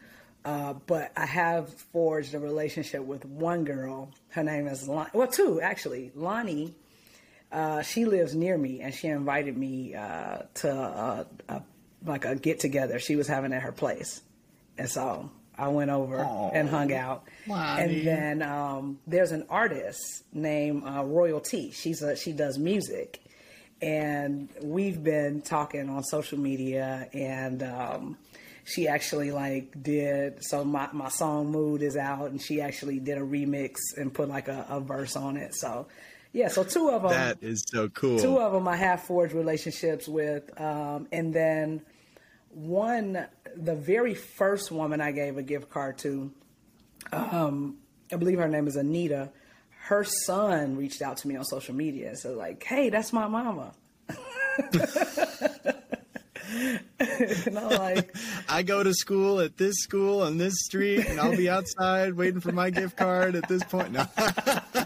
Uh, 0.45 0.73
but 0.87 1.11
I 1.15 1.25
have 1.25 1.73
forged 1.73 2.33
a 2.33 2.39
relationship 2.39 3.03
with 3.03 3.23
one 3.25 3.63
girl. 3.63 4.11
Her 4.29 4.43
name 4.43 4.67
is 4.67 4.87
Lonnie. 4.87 5.09
Well, 5.13 5.27
two 5.27 5.61
actually. 5.61 6.11
Lonnie. 6.15 6.75
Uh, 7.53 7.83
she 7.83 8.05
lives 8.05 8.33
near 8.33 8.57
me, 8.57 8.81
and 8.81 8.93
she 8.93 9.07
invited 9.07 9.55
me 9.55 9.93
uh, 9.93 10.39
to 10.55 10.71
a, 10.71 11.27
a, 11.47 11.61
like 12.03 12.25
a 12.25 12.35
get 12.35 12.59
together 12.59 12.97
she 12.97 13.15
was 13.15 13.27
having 13.27 13.53
at 13.53 13.61
her 13.61 13.71
place. 13.71 14.21
And 14.75 14.89
so 14.89 15.29
I 15.55 15.67
went 15.67 15.91
over 15.91 16.17
Aww. 16.17 16.51
and 16.51 16.67
hung 16.67 16.91
out. 16.91 17.25
Wow. 17.45 17.77
And 17.77 18.07
then 18.07 18.41
um, 18.41 18.99
there's 19.05 19.31
an 19.31 19.45
artist 19.49 20.23
named 20.33 20.83
uh, 20.83 21.03
Royalty. 21.03 21.69
She's 21.71 22.01
a, 22.01 22.15
she 22.15 22.31
does 22.31 22.57
music, 22.57 23.21
and 23.83 24.49
we've 24.63 25.03
been 25.03 25.41
talking 25.41 25.89
on 25.89 26.03
social 26.03 26.39
media. 26.39 27.07
And 27.13 27.61
um, 27.61 28.17
she 28.65 28.87
actually 28.87 29.29
like 29.31 29.81
did 29.81 30.43
so. 30.43 30.63
My 30.65 30.89
my 30.91 31.09
song 31.09 31.51
"Mood" 31.51 31.83
is 31.83 31.97
out, 31.97 32.31
and 32.31 32.41
she 32.41 32.61
actually 32.61 32.99
did 32.99 33.19
a 33.19 33.21
remix 33.21 33.75
and 33.95 34.11
put 34.11 34.27
like 34.27 34.47
a, 34.47 34.65
a 34.69 34.79
verse 34.79 35.15
on 35.15 35.37
it. 35.37 35.53
So 35.53 35.85
Yeah, 36.33 36.47
so 36.47 36.63
two 36.63 36.89
of 36.89 37.03
them. 37.03 37.11
That 37.11 37.37
is 37.41 37.63
so 37.67 37.89
cool. 37.89 38.19
Two 38.19 38.39
of 38.39 38.53
them 38.53 38.67
I 38.67 38.75
have 38.75 39.03
forged 39.03 39.33
relationships 39.33 40.07
with, 40.07 40.59
um, 40.59 41.07
and 41.11 41.31
then 41.31 41.83
one, 42.49 43.27
the 43.55 43.75
very 43.75 44.15
first 44.15 44.71
woman 44.71 44.99
I 44.99 45.11
gave 45.11 45.37
a 45.37 45.43
gift 45.43 45.69
card 45.69 45.99
to, 45.99 46.31
um, 47.11 47.77
I 48.11 48.15
believe 48.15 48.39
her 48.39 48.47
name 48.47 48.67
is 48.67 48.75
Anita. 48.75 49.29
Her 49.85 50.03
son 50.03 50.75
reached 50.75 51.03
out 51.03 51.17
to 51.17 51.27
me 51.27 51.35
on 51.35 51.43
social 51.43 51.75
media, 51.75 52.15
so 52.15 52.33
like, 52.33 52.63
"Hey, 52.63 52.89
that's 52.89 53.13
my 53.13 53.27
mama." 53.27 53.73
and 56.99 57.57
I'm 57.57 57.69
like, 57.69 58.15
I 58.49 58.63
go 58.63 58.83
to 58.83 58.93
school 58.93 59.39
at 59.39 59.57
this 59.57 59.75
school 59.77 60.21
on 60.21 60.37
this 60.37 60.53
street, 60.65 61.05
and 61.05 61.19
I'll 61.19 61.35
be 61.35 61.49
outside 61.49 62.13
waiting 62.13 62.39
for 62.39 62.51
my 62.51 62.69
gift 62.69 62.97
card 62.97 63.35
at 63.35 63.47
this 63.47 63.63
point. 63.63 63.91
No, 63.91 64.05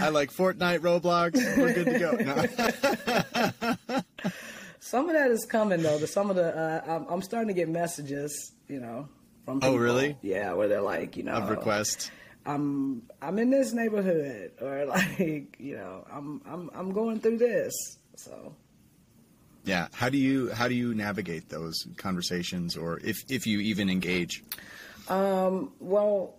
I 0.00 0.08
like 0.10 0.30
Fortnite, 0.32 0.80
Roblox. 0.80 1.34
We're 1.56 1.72
good 1.72 1.86
to 1.86 1.98
go. 1.98 2.12
No. 3.92 4.02
some 4.80 5.08
of 5.08 5.14
that 5.14 5.30
is 5.30 5.46
coming 5.48 5.82
though. 5.82 5.98
The, 5.98 6.06
some 6.06 6.30
of 6.30 6.36
the 6.36 6.56
uh, 6.56 6.82
I'm, 6.86 7.06
I'm 7.08 7.22
starting 7.22 7.48
to 7.48 7.54
get 7.54 7.68
messages, 7.68 8.52
you 8.68 8.80
know, 8.80 9.08
from 9.44 9.60
Oh, 9.62 9.76
really? 9.76 10.16
Yeah, 10.22 10.52
where 10.54 10.68
they're 10.68 10.80
like, 10.82 11.16
you 11.16 11.22
know, 11.22 11.32
Of 11.32 11.50
requests. 11.50 12.10
I'm 12.44 13.02
I'm 13.20 13.38
in 13.38 13.50
this 13.50 13.72
neighborhood, 13.72 14.52
or 14.60 14.84
like, 14.86 15.56
you 15.58 15.76
know, 15.76 16.04
I'm 16.12 16.42
I'm 16.46 16.70
I'm 16.74 16.92
going 16.92 17.20
through 17.20 17.38
this. 17.38 17.72
So 18.16 18.54
Yeah. 19.64 19.88
How 19.94 20.08
do 20.08 20.18
you 20.18 20.50
how 20.52 20.68
do 20.68 20.74
you 20.74 20.94
navigate 20.94 21.48
those 21.48 21.86
conversations, 21.96 22.76
or 22.76 22.98
if 23.04 23.22
if 23.28 23.46
you 23.46 23.60
even 23.60 23.88
engage? 23.88 24.42
Well, 25.08 26.34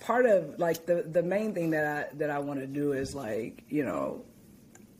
part 0.00 0.26
of 0.26 0.58
like 0.58 0.86
the 0.86 1.02
the 1.02 1.22
main 1.22 1.54
thing 1.54 1.70
that 1.70 1.86
I 1.86 2.16
that 2.16 2.30
I 2.30 2.40
want 2.40 2.60
to 2.60 2.66
do 2.66 2.92
is 2.92 3.14
like 3.14 3.64
you 3.68 3.84
know, 3.84 4.24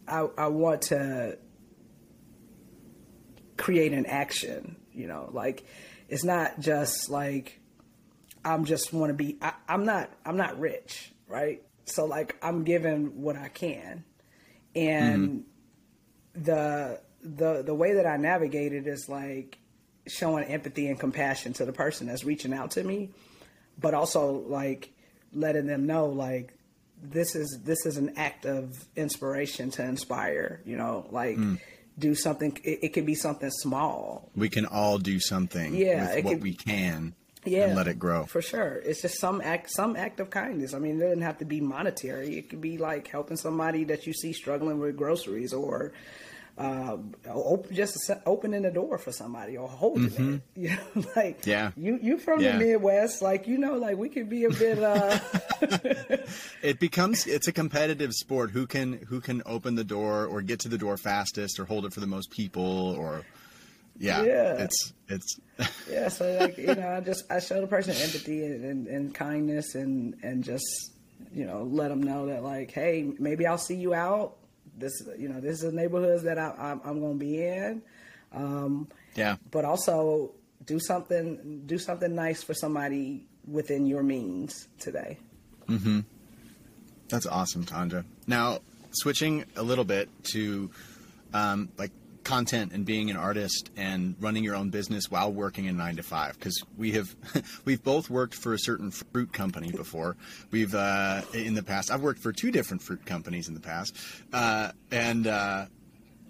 I 0.07 0.29
I 0.39 0.47
want 0.49 0.83
to 0.83 1.39
create 3.57 3.93
an 3.93 4.07
action. 4.07 4.77
You 4.93 5.07
know, 5.07 5.31
like 5.33 5.65
it's 6.09 6.25
not 6.25 6.61
just 6.61 7.11
like 7.11 7.61
I'm 8.45 8.65
just 8.65 8.93
want 8.93 9.11
to 9.11 9.15
be. 9.15 9.37
I, 9.41 9.53
I'm 9.69 9.85
not. 9.85 10.11
I'm 10.25 10.37
not 10.37 10.59
rich, 10.59 11.13
right? 11.29 11.63
So 11.85 12.05
like 12.05 12.37
I'm 12.43 12.65
giving 12.65 13.23
what 13.23 13.37
I 13.37 13.49
can, 13.49 14.05
and 14.75 15.45
mm-hmm. 16.35 16.43
the 16.43 17.01
the 17.23 17.63
the 17.63 17.75
way 17.75 17.95
that 17.95 18.07
I 18.07 18.17
navigate 18.17 18.73
it 18.73 18.87
is 18.87 19.09
like 19.09 19.59
showing 20.07 20.45
empathy 20.45 20.89
and 20.89 20.99
compassion 20.99 21.53
to 21.55 21.65
the 21.65 21.73
person 21.73 22.07
that's 22.07 22.25
reaching 22.25 22.53
out 22.53 22.73
to 22.73 22.85
me, 22.85 23.11
but 23.81 23.95
also 23.95 24.33
like 24.33 24.93
letting 25.33 25.67
them 25.67 25.87
know 25.87 26.07
like 26.07 26.55
this 27.03 27.35
is 27.35 27.61
this 27.65 27.87
is 27.87 27.97
an 27.97 28.13
act 28.17 28.45
of 28.45 28.85
inspiration 28.97 29.71
to 29.73 29.85
inspire. 29.85 30.61
You 30.65 30.77
know, 30.77 31.07
like 31.11 31.37
hmm. 31.37 31.55
do 31.99 32.15
something. 32.15 32.59
It, 32.63 32.81
it 32.83 32.89
could 32.93 33.07
be 33.07 33.15
something 33.15 33.51
small. 33.51 34.31
We 34.37 34.49
can 34.49 34.67
all 34.67 34.99
do 34.99 35.19
something 35.21 35.75
Yeah, 35.75 36.15
with 36.17 36.25
what 36.25 36.41
we 36.41 36.55
can 36.55 37.15
Yeah, 37.45 37.67
and 37.69 37.77
let 37.77 37.89
it 37.89 37.99
grow. 37.99 38.25
for 38.25 38.43
sure. 38.43 38.83
It's 38.85 39.03
just 39.03 39.19
some 39.19 39.41
act, 39.41 39.71
some 39.71 39.97
act 39.97 40.21
of 40.21 40.31
kindness. 40.31 40.75
I 40.75 40.79
mean, 40.79 41.01
it 41.01 41.05
doesn't 41.05 41.23
have 41.23 41.39
to 41.39 41.45
be 41.45 41.61
monetary. 41.61 42.37
It 42.37 42.51
could 42.51 42.61
be 42.61 42.79
like 42.79 43.09
helping 43.09 43.37
somebody 43.37 43.85
that 43.85 44.07
you 44.07 44.13
see 44.13 44.33
struggling 44.33 44.79
with 44.79 44.97
groceries, 44.97 45.53
or 45.53 45.93
uh, 46.59 46.97
op- 47.29 47.71
just 47.71 47.97
opening 48.27 48.63
the 48.63 48.71
door 48.71 48.99
for 48.99 49.13
somebody 49.13 49.57
or 49.57 49.69
holding 49.69 50.05
it. 50.05 50.43
You 50.61 50.71
know, 50.71 51.05
like 51.17 51.43
Mm-hmm. 51.43 51.51
Yeah. 51.51 51.71
you 51.77 51.99
you 52.03 52.19
from 52.19 52.41
Yeah. 52.41 52.53
the 52.59 52.65
Midwest, 52.65 53.23
like 53.23 53.47
you 53.47 53.57
know, 53.59 53.75
like 53.75 53.97
we 53.97 54.09
could 54.09 54.29
be 54.29 54.45
a 54.45 54.51
bit. 54.51 54.79
Uh, 54.83 55.19
it 56.63 56.79
becomes 56.81 57.27
it's 57.27 57.49
a 57.49 57.53
competitive 57.53 58.13
sport 58.13 58.51
who 58.51 58.67
can 58.67 58.95
who 59.09 59.21
can 59.21 59.43
open 59.47 59.75
the 59.75 59.85
door 59.85 60.27
or 60.27 60.43
get 60.43 60.61
to 60.61 60.69
the 60.69 60.79
door 60.79 60.97
fastest 60.97 61.59
or 61.59 61.65
hold 61.65 61.85
it 61.87 61.93
for 61.93 62.01
the 62.01 62.07
most 62.07 62.31
people 62.31 62.95
or 62.99 63.25
yeah, 63.99 64.23
Yeah. 64.23 64.53
it's 64.65 64.93
it's 65.09 65.39
yeah, 65.91 66.09
so 66.09 66.37
like 66.41 66.57
you 66.59 66.75
know, 66.75 66.89
I 66.97 67.01
just 67.01 67.25
I 67.31 67.41
show 67.41 67.61
the 67.61 67.67
person 67.67 67.93
empathy 67.95 68.45
and, 68.45 68.65
and, 68.65 68.87
and 68.87 69.15
kindness 69.15 69.75
and 69.75 70.17
and 70.23 70.43
just 70.45 70.93
you 71.35 71.45
know 71.47 71.63
let 71.65 71.89
them 71.89 72.03
know 72.03 72.27
that 72.27 72.43
like, 72.43 72.71
hey, 72.71 73.11
maybe 73.19 73.47
I'll 73.47 73.59
see 73.59 73.77
you 73.77 73.95
out. 73.95 74.37
This 74.81 75.03
you 75.19 75.29
know 75.29 75.41
this 75.41 75.63
is 75.63 75.71
the 75.71 75.73
neighborhoods 75.73 76.23
that 76.25 76.39
I, 76.39 76.55
I'm, 76.59 76.81
I'm 76.85 77.01
going 77.01 77.19
to 77.19 77.25
be 77.25 77.43
in, 77.43 77.83
um, 78.33 78.89
yeah 79.15 79.37
but 79.51 79.65
also 79.65 80.33
do 80.65 80.81
something 80.81 81.63
do 81.67 81.79
something 81.79 82.15
nice 82.15 82.43
for 82.43 82.55
somebody 82.55 83.25
within 83.47 83.87
your 83.87 84.03
means 84.03 84.69
today. 84.79 85.19
Mm-hmm. 85.69 86.01
That's 87.09 87.27
awesome, 87.27 87.65
Tonja. 87.65 88.05
Now, 88.27 88.61
switching 88.93 89.45
a 89.57 89.63
little 89.63 89.85
bit 89.85 90.09
to 90.33 90.71
um, 91.35 91.69
like 91.77 91.91
content 92.31 92.73
and 92.73 92.85
being 92.87 93.11
an 93.11 93.17
artist 93.17 93.71
and 93.77 94.15
running 94.21 94.45
your 94.45 94.55
own 94.55 94.71
business 94.71 95.11
while 95.11 95.33
working 95.33 95.65
in 95.65 95.77
nine 95.77 95.97
to 95.97 96.03
five, 96.03 96.35
because 96.35 96.63
we 96.79 96.93
have 96.93 97.15
we've 97.65 97.83
both 97.83 98.09
worked 98.09 98.35
for 98.35 98.55
a 98.55 98.59
certain 98.59 98.91
fruit 98.93 99.33
company 99.33 99.73
before. 99.73 100.17
We've 100.53 100.75
uh, 100.75 101.23
in 101.35 101.55
the 101.55 101.63
past. 101.63 101.91
I've 101.91 102.03
worked 102.03 102.21
for 102.23 102.33
two 102.33 102.53
different 102.53 102.83
fruit 102.83 103.05
companies 103.05 103.49
in 103.49 103.55
the 103.55 103.61
past, 103.61 103.97
uh, 104.33 104.71
and 104.93 105.27
uh, 105.27 105.67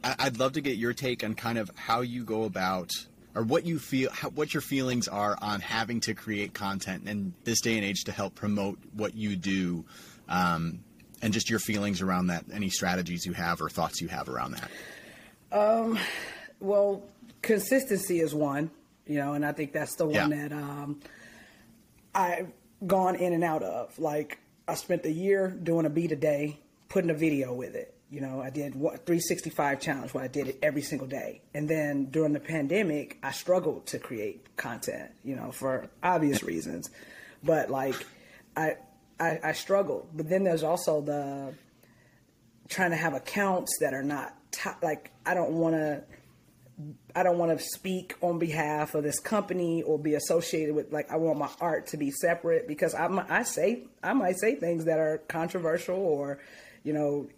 I- 0.02 0.14
I'd 0.19 0.38
love 0.38 0.54
to 0.54 0.62
get 0.62 0.76
your 0.78 0.95
take 0.95 1.23
on 1.23 1.35
kind 1.35 1.59
of 1.59 1.71
how 1.75 2.00
you 2.00 2.25
go 2.25 2.45
about 2.45 2.90
or 3.35 3.42
what 3.42 3.66
you 3.66 3.78
feel, 3.78 4.11
how, 4.11 4.30
what 4.30 4.54
your 4.54 4.61
feelings 4.62 5.07
are 5.07 5.37
on 5.42 5.61
having 5.61 6.00
to 6.00 6.14
create 6.14 6.54
content 6.54 7.09
in 7.09 7.35
this 7.45 7.61
day 7.61 7.76
and 7.76 7.85
age 7.85 8.04
to 8.04 8.12
help 8.12 8.35
promote 8.35 8.78
what 8.95 9.14
you 9.14 9.37
do, 9.37 9.85
um, 10.28 10.80
and 11.23 11.35
just 11.35 11.50
your 11.50 11.61
feelings 11.61 12.00
around 12.00 12.28
that. 12.28 12.45
Any 12.52 12.71
strategies 12.71 13.26
you 13.26 13.35
have 13.35 13.61
or 13.61 13.69
thoughts 13.69 14.00
you 14.00 14.09
have 14.09 14.30
around 14.30 14.52
that. 14.52 14.71
Well, 15.52 17.02
consistency 17.42 18.21
is 18.21 18.35
one, 18.35 18.71
you 19.07 19.16
know, 19.19 19.35
and 19.35 19.45
I 19.45 19.52
think 19.52 19.73
that's 19.73 19.97
the 19.97 20.07
one 20.07 20.30
Yeah. 20.30 20.49
that 20.49 20.52
um, 20.52 21.00
I've 22.14 22.52
gone 22.87 23.16
in 23.16 23.33
and 23.33 23.42
out 23.45 23.62
of. 23.62 23.99
Like, 23.99 24.38
I 24.69 24.75
spent 24.75 25.04
a 25.07 25.11
year 25.11 25.49
doing 25.49 25.87
a 25.87 25.90
beat 25.90 26.12
a 26.12 26.16
day, 26.16 26.59
putting 26.88 27.11
a 27.11 27.14
video 27.14 27.52
with 27.52 27.75
it. 27.75 27.95
You 28.11 28.21
know, 28.21 28.40
I 28.42 28.50
did 28.50 28.75
what 28.75 29.07
365 29.07 29.80
challenge 29.80 30.12
where 30.12 30.25
I 30.25 30.28
did 30.28 30.49
it 30.49 30.59
every 30.62 30.83
single 30.83 31.07
day. 31.07 31.42
And 31.54 31.69
then 31.69 32.07
during 32.07 32.33
the 32.33 32.40
pandemic, 32.40 33.19
I 33.23 33.30
struggled 33.30 33.87
to 33.87 34.00
create 34.00 34.57
content, 34.57 35.12
you 35.23 35.37
know, 35.37 35.52
for 35.52 35.88
obvious 36.02 36.42
reasons. 36.42 36.90
But 37.45 37.71
like, 37.71 37.95
I, 38.57 38.76
I, 39.21 39.38
I 39.45 39.52
struggled. 39.52 40.09
But 40.12 40.28
then 40.28 40.42
there's 40.42 40.64
also 40.64 41.00
the 41.00 41.54
trying 42.69 42.90
to 42.90 42.97
have 42.97 43.14
accounts 43.14 43.78
that 43.80 43.95
are 43.95 44.02
not 44.02 44.35
to 44.52 44.76
like, 44.83 45.11
I 45.25 45.35
don't 45.35 45.52
want 45.52 45.75
to 45.76 46.02
I 47.14 47.23
don't 47.23 47.38
want 47.38 47.57
to 47.57 47.64
speak 47.64 48.14
on 48.21 48.38
behalf 48.38 48.95
of 48.95 49.02
this 49.02 49.19
company 49.19 49.83
or 49.83 49.99
be 49.99 50.14
associated 50.14 50.75
with 50.75 50.92
like 50.92 51.11
I 51.11 51.16
want 51.16 51.38
my 51.38 51.50
art 51.61 51.88
to 51.88 51.97
be 51.97 52.11
separate 52.11 52.69
because 52.69 52.95
I 52.95 53.07
I 53.28 53.42
say 53.42 53.85
I 54.02 54.12
might 54.12 54.38
say 54.38 54.54
things 54.54 54.85
that 54.85 54.99
are 54.99 55.19
controversial 55.28 55.97
or 55.97 56.40
you 56.83 56.92
know 56.92 57.28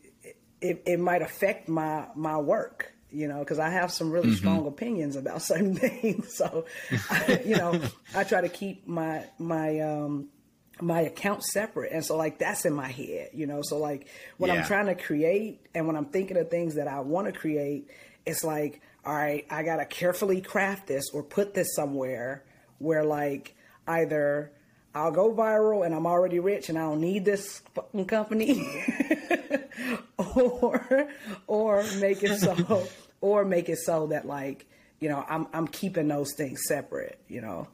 it, 0.61 0.83
it 0.87 1.01
might 1.01 1.23
affect 1.23 1.69
my 1.69 2.07
my 2.15 2.37
work 2.37 2.93
you 3.11 3.29
know 3.29 3.41
because 3.41 3.59
I 3.59 3.71
have 3.71 3.91
some 3.91 4.11
really 4.11 4.35
strong 4.35 4.67
opinions 4.67 5.17
about 5.17 5.43
certain 5.51 5.75
things. 5.75 6.35
So 6.37 6.67
I, 7.11 7.43
you 7.45 7.57
know 7.57 7.81
I 8.15 8.25
try 8.25 8.41
to 8.43 8.49
keep 8.49 8.87
my 8.87 9.25
my 9.39 9.81
um 9.81 10.29
my 10.81 11.03
account 11.03 11.43
separate 11.45 11.93
and 11.93 12.05
so 12.05 12.17
like 12.17 12.39
that's 12.39 12.65
in 12.65 12.73
my 12.73 12.89
head 12.89 13.29
you 13.35 13.47
know 13.47 13.61
so 13.63 13.79
like 13.79 14.09
when 14.39 14.51
Yeah. 14.51 14.57
i'm 14.61 14.65
trying 14.67 14.87
to 14.87 14.95
create 14.95 15.61
and 15.75 15.87
when 15.87 15.97
i'm 15.97 16.07
thinking 16.07 16.37
of 16.37 16.51
things 16.51 16.75
that 16.77 16.89
i 16.89 17.01
want 17.01 17.27
to 17.27 17.33
create 17.39 17.89
it's 18.27 18.43
like 18.43 18.81
all 19.05 19.15
right 19.15 19.45
i 19.51 19.63
gotta 19.63 19.85
carefully 19.85 20.41
craft 20.41 20.87
this 20.87 21.11
or 21.13 21.23
put 21.23 21.55
this 21.55 21.75
somewhere 21.77 22.43
where 22.79 23.05
like 23.05 23.55
either 23.87 24.51
i'll 24.95 25.13
go 25.13 25.33
viral 25.33 25.85
and 25.85 25.95
i'm 25.95 26.07
already 26.07 26.41
rich 26.41 26.69
and 26.69 26.79
i 26.79 26.83
don't 26.83 27.01
need 27.01 27.25
this 27.25 27.63
fucking 27.75 28.07
company 28.07 28.67
or 30.19 31.09
or 31.47 31.85
make 32.01 32.23
it 32.23 32.39
so 32.39 32.87
or 33.21 33.45
make 33.45 33.69
it 33.69 33.79
so 33.79 34.07
that 34.09 34.27
like 34.27 34.67
you 35.01 35.09
know 35.09 35.25
i'm 35.29 35.47
i'm 35.53 35.67
keeping 35.69 36.09
those 36.09 36.33
things 36.37 36.63
separate 36.67 37.19
you 37.29 37.41
know 37.41 37.69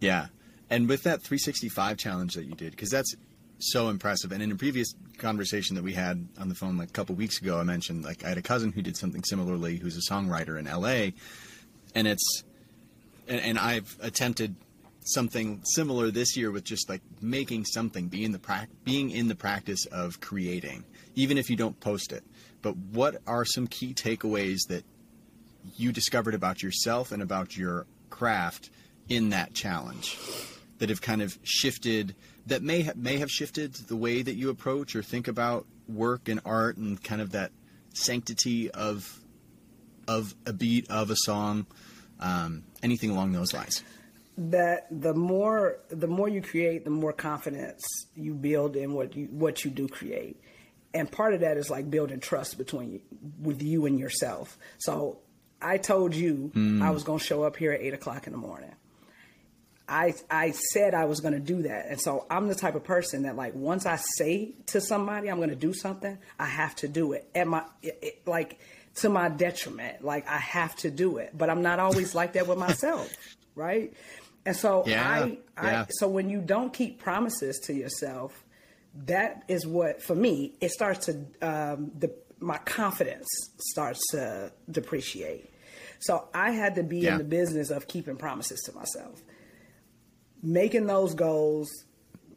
Yeah. 0.00 0.26
And 0.70 0.88
with 0.88 1.02
that 1.02 1.22
365 1.22 1.98
challenge 1.98 2.34
that 2.34 2.44
you 2.44 2.54
did, 2.54 2.70
because 2.70 2.90
that's 2.90 3.14
so 3.58 3.88
impressive. 3.88 4.32
And 4.32 4.42
in 4.42 4.52
a 4.52 4.56
previous 4.56 4.94
conversation 5.18 5.76
that 5.76 5.84
we 5.84 5.92
had 5.92 6.26
on 6.38 6.48
the 6.48 6.54
phone 6.54 6.76
like 6.76 6.88
a 6.88 6.92
couple 6.92 7.14
weeks 7.14 7.40
ago, 7.40 7.58
I 7.58 7.62
mentioned 7.62 8.04
like 8.04 8.24
I 8.24 8.28
had 8.28 8.38
a 8.38 8.42
cousin 8.42 8.72
who 8.72 8.82
did 8.82 8.96
something 8.96 9.22
similarly, 9.24 9.76
who's 9.76 9.96
a 9.96 10.12
songwriter 10.12 10.58
in 10.58 10.66
LA, 10.66 11.12
and 11.94 12.06
it's 12.06 12.44
and, 13.28 13.40
and 13.40 13.58
I've 13.58 13.96
attempted 14.00 14.56
something 15.06 15.62
similar 15.64 16.10
this 16.10 16.36
year 16.36 16.50
with 16.50 16.64
just 16.64 16.88
like 16.88 17.02
making 17.20 17.66
something, 17.66 18.08
being 18.08 18.32
the 18.32 18.38
prac- 18.38 18.70
being 18.84 19.10
in 19.10 19.28
the 19.28 19.34
practice 19.34 19.86
of 19.86 20.20
creating, 20.20 20.84
even 21.14 21.38
if 21.38 21.50
you 21.50 21.56
don't 21.56 21.78
post 21.80 22.12
it. 22.12 22.24
But 22.62 22.76
what 22.76 23.16
are 23.26 23.44
some 23.44 23.66
key 23.66 23.92
takeaways 23.92 24.60
that 24.68 24.84
you 25.76 25.92
discovered 25.92 26.34
about 26.34 26.62
yourself 26.62 27.12
and 27.12 27.22
about 27.22 27.56
your 27.56 27.86
craft 28.10 28.70
in 29.08 29.30
that 29.30 29.52
challenge 29.52 30.18
that 30.84 30.90
have 30.90 31.00
kind 31.00 31.22
of 31.22 31.38
shifted 31.44 32.14
that 32.44 32.62
may 32.62 32.82
ha- 32.82 32.92
may 32.94 33.16
have 33.16 33.30
shifted 33.30 33.72
the 33.72 33.96
way 33.96 34.20
that 34.20 34.34
you 34.34 34.50
approach 34.50 34.94
or 34.94 35.02
think 35.02 35.28
about 35.28 35.64
work 35.88 36.28
and 36.28 36.42
art 36.44 36.76
and 36.76 37.02
kind 37.02 37.22
of 37.22 37.32
that 37.32 37.52
sanctity 37.94 38.70
of 38.70 39.18
of 40.06 40.34
a 40.44 40.52
beat 40.52 40.90
of 40.90 41.10
a 41.10 41.16
song, 41.16 41.64
um, 42.20 42.64
anything 42.82 43.08
along 43.08 43.32
those 43.32 43.54
lines? 43.54 43.82
That 44.36 44.88
the 44.90 45.14
more 45.14 45.78
the 45.88 46.06
more 46.06 46.28
you 46.28 46.42
create, 46.42 46.84
the 46.84 46.90
more 46.90 47.14
confidence 47.14 47.82
you 48.14 48.34
build 48.34 48.76
in 48.76 48.92
what 48.92 49.16
you 49.16 49.28
what 49.30 49.64
you 49.64 49.70
do 49.70 49.88
create, 49.88 50.38
and 50.92 51.10
part 51.10 51.32
of 51.32 51.40
that 51.40 51.56
is 51.56 51.70
like 51.70 51.90
building 51.90 52.20
trust 52.20 52.58
between 52.58 52.92
you, 52.92 53.00
with 53.40 53.62
you 53.62 53.86
and 53.86 53.98
yourself. 53.98 54.58
So 54.76 55.20
I 55.62 55.78
told 55.78 56.14
you 56.14 56.52
mm. 56.54 56.82
I 56.82 56.90
was 56.90 57.04
going 57.04 57.20
to 57.20 57.24
show 57.24 57.42
up 57.42 57.56
here 57.56 57.72
at 57.72 57.80
eight 57.80 57.94
o'clock 57.94 58.26
in 58.26 58.34
the 58.34 58.38
morning. 58.38 58.74
I 59.88 60.14
I 60.30 60.52
said 60.52 60.94
I 60.94 61.04
was 61.04 61.20
going 61.20 61.34
to 61.34 61.40
do 61.40 61.62
that, 61.62 61.86
and 61.88 62.00
so 62.00 62.26
I'm 62.30 62.48
the 62.48 62.54
type 62.54 62.74
of 62.74 62.84
person 62.84 63.22
that 63.24 63.36
like 63.36 63.54
once 63.54 63.84
I 63.84 63.96
say 64.16 64.52
to 64.66 64.80
somebody 64.80 65.30
I'm 65.30 65.36
going 65.36 65.50
to 65.50 65.56
do 65.56 65.74
something, 65.74 66.16
I 66.38 66.46
have 66.46 66.74
to 66.76 66.88
do 66.88 67.12
it. 67.12 67.28
At 67.34 67.46
my 67.46 67.64
it, 67.82 67.98
it, 68.00 68.26
like 68.26 68.58
to 68.96 69.10
my 69.10 69.28
detriment, 69.28 70.02
like 70.02 70.26
I 70.28 70.38
have 70.38 70.74
to 70.76 70.90
do 70.90 71.18
it. 71.18 71.36
But 71.36 71.50
I'm 71.50 71.62
not 71.62 71.80
always 71.80 72.14
like 72.14 72.32
that 72.34 72.46
with 72.46 72.58
myself, 72.58 73.10
right? 73.54 73.92
And 74.46 74.56
so 74.56 74.84
yeah, 74.86 75.28
I, 75.56 75.62
yeah. 75.62 75.86
So 75.90 76.08
when 76.08 76.30
you 76.30 76.40
don't 76.40 76.72
keep 76.72 76.98
promises 76.98 77.58
to 77.64 77.74
yourself, 77.74 78.42
that 79.06 79.44
is 79.48 79.66
what 79.66 80.02
for 80.02 80.14
me 80.14 80.54
it 80.62 80.70
starts 80.70 81.06
to 81.06 81.12
um, 81.42 81.92
the 81.98 82.14
my 82.40 82.56
confidence 82.58 83.26
starts 83.58 84.00
to 84.12 84.50
depreciate. 84.70 85.50
So 86.00 86.28
I 86.34 86.52
had 86.52 86.74
to 86.76 86.82
be 86.82 87.00
yeah. 87.00 87.12
in 87.12 87.18
the 87.18 87.24
business 87.24 87.70
of 87.70 87.86
keeping 87.86 88.16
promises 88.16 88.60
to 88.62 88.72
myself 88.72 89.22
making 90.44 90.86
those 90.86 91.14
goals, 91.14 91.70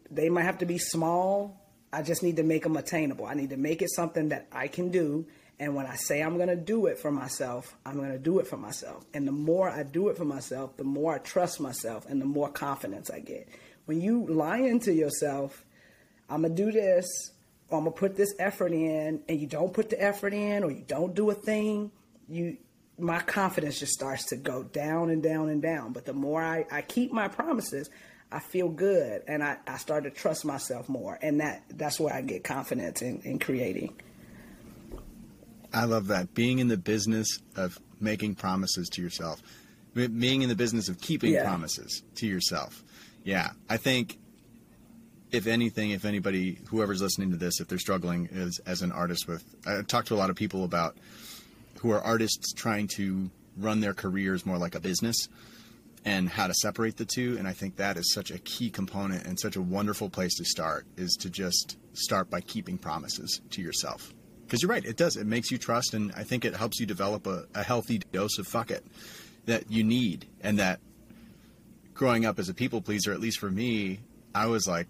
they 0.09 0.29
might 0.29 0.43
have 0.43 0.59
to 0.59 0.65
be 0.65 0.77
small. 0.77 1.61
I 1.91 2.01
just 2.01 2.23
need 2.23 2.37
to 2.37 2.43
make 2.43 2.63
them 2.63 2.77
attainable. 2.77 3.25
I 3.25 3.33
need 3.33 3.51
to 3.51 3.57
make 3.57 3.81
it 3.81 3.89
something 3.91 4.29
that 4.29 4.47
I 4.51 4.67
can 4.67 4.89
do. 4.89 5.27
And 5.59 5.75
when 5.75 5.85
I 5.85 5.95
say 5.95 6.21
I'm 6.21 6.37
going 6.37 6.49
to 6.49 6.55
do 6.55 6.85
it 6.85 6.99
for 6.99 7.11
myself, 7.11 7.75
I'm 7.85 7.97
going 7.97 8.11
to 8.11 8.19
do 8.19 8.39
it 8.39 8.47
for 8.47 8.57
myself. 8.57 9.03
And 9.13 9.27
the 9.27 9.31
more 9.31 9.69
I 9.69 9.83
do 9.83 10.09
it 10.09 10.17
for 10.17 10.25
myself, 10.25 10.77
the 10.77 10.83
more 10.83 11.15
I 11.15 11.17
trust 11.17 11.59
myself 11.59 12.05
and 12.07 12.21
the 12.21 12.25
more 12.25 12.49
confidence 12.49 13.09
I 13.09 13.19
get. 13.19 13.47
When 13.85 13.99
you 13.99 14.25
lie 14.27 14.59
into 14.59 14.93
yourself, 14.93 15.65
I'm 16.29 16.41
going 16.41 16.55
to 16.55 16.63
do 16.65 16.71
this, 16.71 17.31
or 17.69 17.79
I'm 17.79 17.85
going 17.85 17.93
to 17.93 17.99
put 17.99 18.15
this 18.15 18.33
effort 18.37 18.71
in, 18.71 19.23
and 19.27 19.39
you 19.39 19.47
don't 19.47 19.73
put 19.73 19.89
the 19.89 20.01
effort 20.01 20.33
in, 20.33 20.63
or 20.63 20.71
you 20.71 20.83
don't 20.85 21.15
do 21.15 21.29
a 21.31 21.33
thing, 21.33 21.91
you 22.27 22.57
my 22.99 23.19
confidence 23.19 23.79
just 23.79 23.93
starts 23.93 24.25
to 24.25 24.35
go 24.35 24.63
down 24.63 25.09
and 25.09 25.21
down 25.21 25.49
and 25.49 25.61
down. 25.61 25.93
But 25.93 26.05
the 26.05 26.13
more 26.13 26.41
I, 26.41 26.65
I 26.71 26.81
keep 26.81 27.11
my 27.11 27.27
promises, 27.27 27.89
I 28.31 28.39
feel 28.39 28.69
good 28.69 29.23
and 29.27 29.43
I, 29.43 29.57
I 29.67 29.77
start 29.77 30.03
to 30.03 30.09
trust 30.09 30.45
myself 30.45 30.89
more. 30.89 31.17
And 31.21 31.39
that 31.39 31.63
that's 31.69 31.99
where 31.99 32.13
I 32.13 32.21
get 32.21 32.43
confidence 32.43 33.01
in, 33.01 33.21
in 33.21 33.39
creating. 33.39 33.95
I 35.73 35.85
love 35.85 36.07
that. 36.07 36.33
Being 36.33 36.59
in 36.59 36.67
the 36.67 36.77
business 36.77 37.39
of 37.55 37.77
making 37.99 38.35
promises 38.35 38.89
to 38.89 39.01
yourself, 39.01 39.41
being 39.93 40.41
in 40.41 40.49
the 40.49 40.55
business 40.55 40.89
of 40.89 40.99
keeping 40.99 41.33
yeah. 41.33 41.43
promises 41.43 42.03
to 42.15 42.27
yourself. 42.27 42.83
Yeah. 43.23 43.51
I 43.69 43.77
think 43.77 44.17
if 45.31 45.45
anything, 45.45 45.91
if 45.91 46.05
anybody, 46.05 46.59
whoever's 46.69 47.01
listening 47.01 47.31
to 47.31 47.37
this, 47.37 47.59
if 47.59 47.67
they're 47.67 47.77
struggling 47.77 48.29
as, 48.33 48.59
as 48.65 48.81
an 48.81 48.91
artist 48.91 49.27
with, 49.27 49.43
I 49.65 49.81
talk 49.81 50.05
to 50.05 50.15
a 50.15 50.17
lot 50.17 50.29
of 50.29 50.35
people 50.35 50.63
about 50.63 50.97
who 51.79 51.91
are 51.91 52.01
artists 52.01 52.53
trying 52.53 52.87
to 52.87 53.29
run 53.57 53.79
their 53.79 53.93
careers 53.93 54.45
more 54.45 54.57
like 54.57 54.75
a 54.75 54.79
business 54.79 55.27
and 56.05 56.29
how 56.29 56.47
to 56.47 56.53
separate 56.53 56.97
the 56.97 57.05
two. 57.05 57.37
And 57.37 57.47
i 57.47 57.53
think 57.53 57.75
that 57.77 57.97
is 57.97 58.13
such 58.13 58.31
a 58.31 58.39
key 58.39 58.69
component 58.69 59.25
and 59.25 59.39
such 59.39 59.55
a 59.55 59.61
wonderful 59.61 60.09
place 60.09 60.35
to 60.35 60.45
start 60.45 60.85
is 60.95 61.15
to 61.21 61.29
just 61.29 61.77
start 61.93 62.29
by 62.29 62.41
keeping 62.41 62.77
promises 62.77 63.41
to 63.51 63.61
yourself. 63.61 64.13
Because 64.45 64.61
you're 64.61 64.71
right 64.71 64.85
it 64.85 64.97
does 64.97 65.17
it 65.17 65.27
makes 65.27 65.51
you 65.51 65.57
trust 65.57 65.93
and 65.93 66.11
i 66.15 66.23
think 66.23 66.45
it 66.45 66.55
helps 66.55 66.79
you 66.79 66.85
develop 66.85 67.27
a, 67.27 67.45
a 67.55 67.63
healthy 67.63 67.99
dose 68.11 68.37
of 68.37 68.47
fuck 68.47 68.71
it 68.71 68.85
that 69.45 69.71
you 69.71 69.83
need. 69.83 70.27
And 70.41 70.59
that 70.59 70.79
growing 71.93 72.25
up 72.25 72.37
as 72.37 72.49
a 72.49 72.53
people 72.53 72.81
pleaser 72.81 73.11
at 73.11 73.19
least 73.19 73.39
for 73.39 73.49
me 73.49 73.99
i 74.35 74.45
was 74.45 74.67
like 74.67 74.87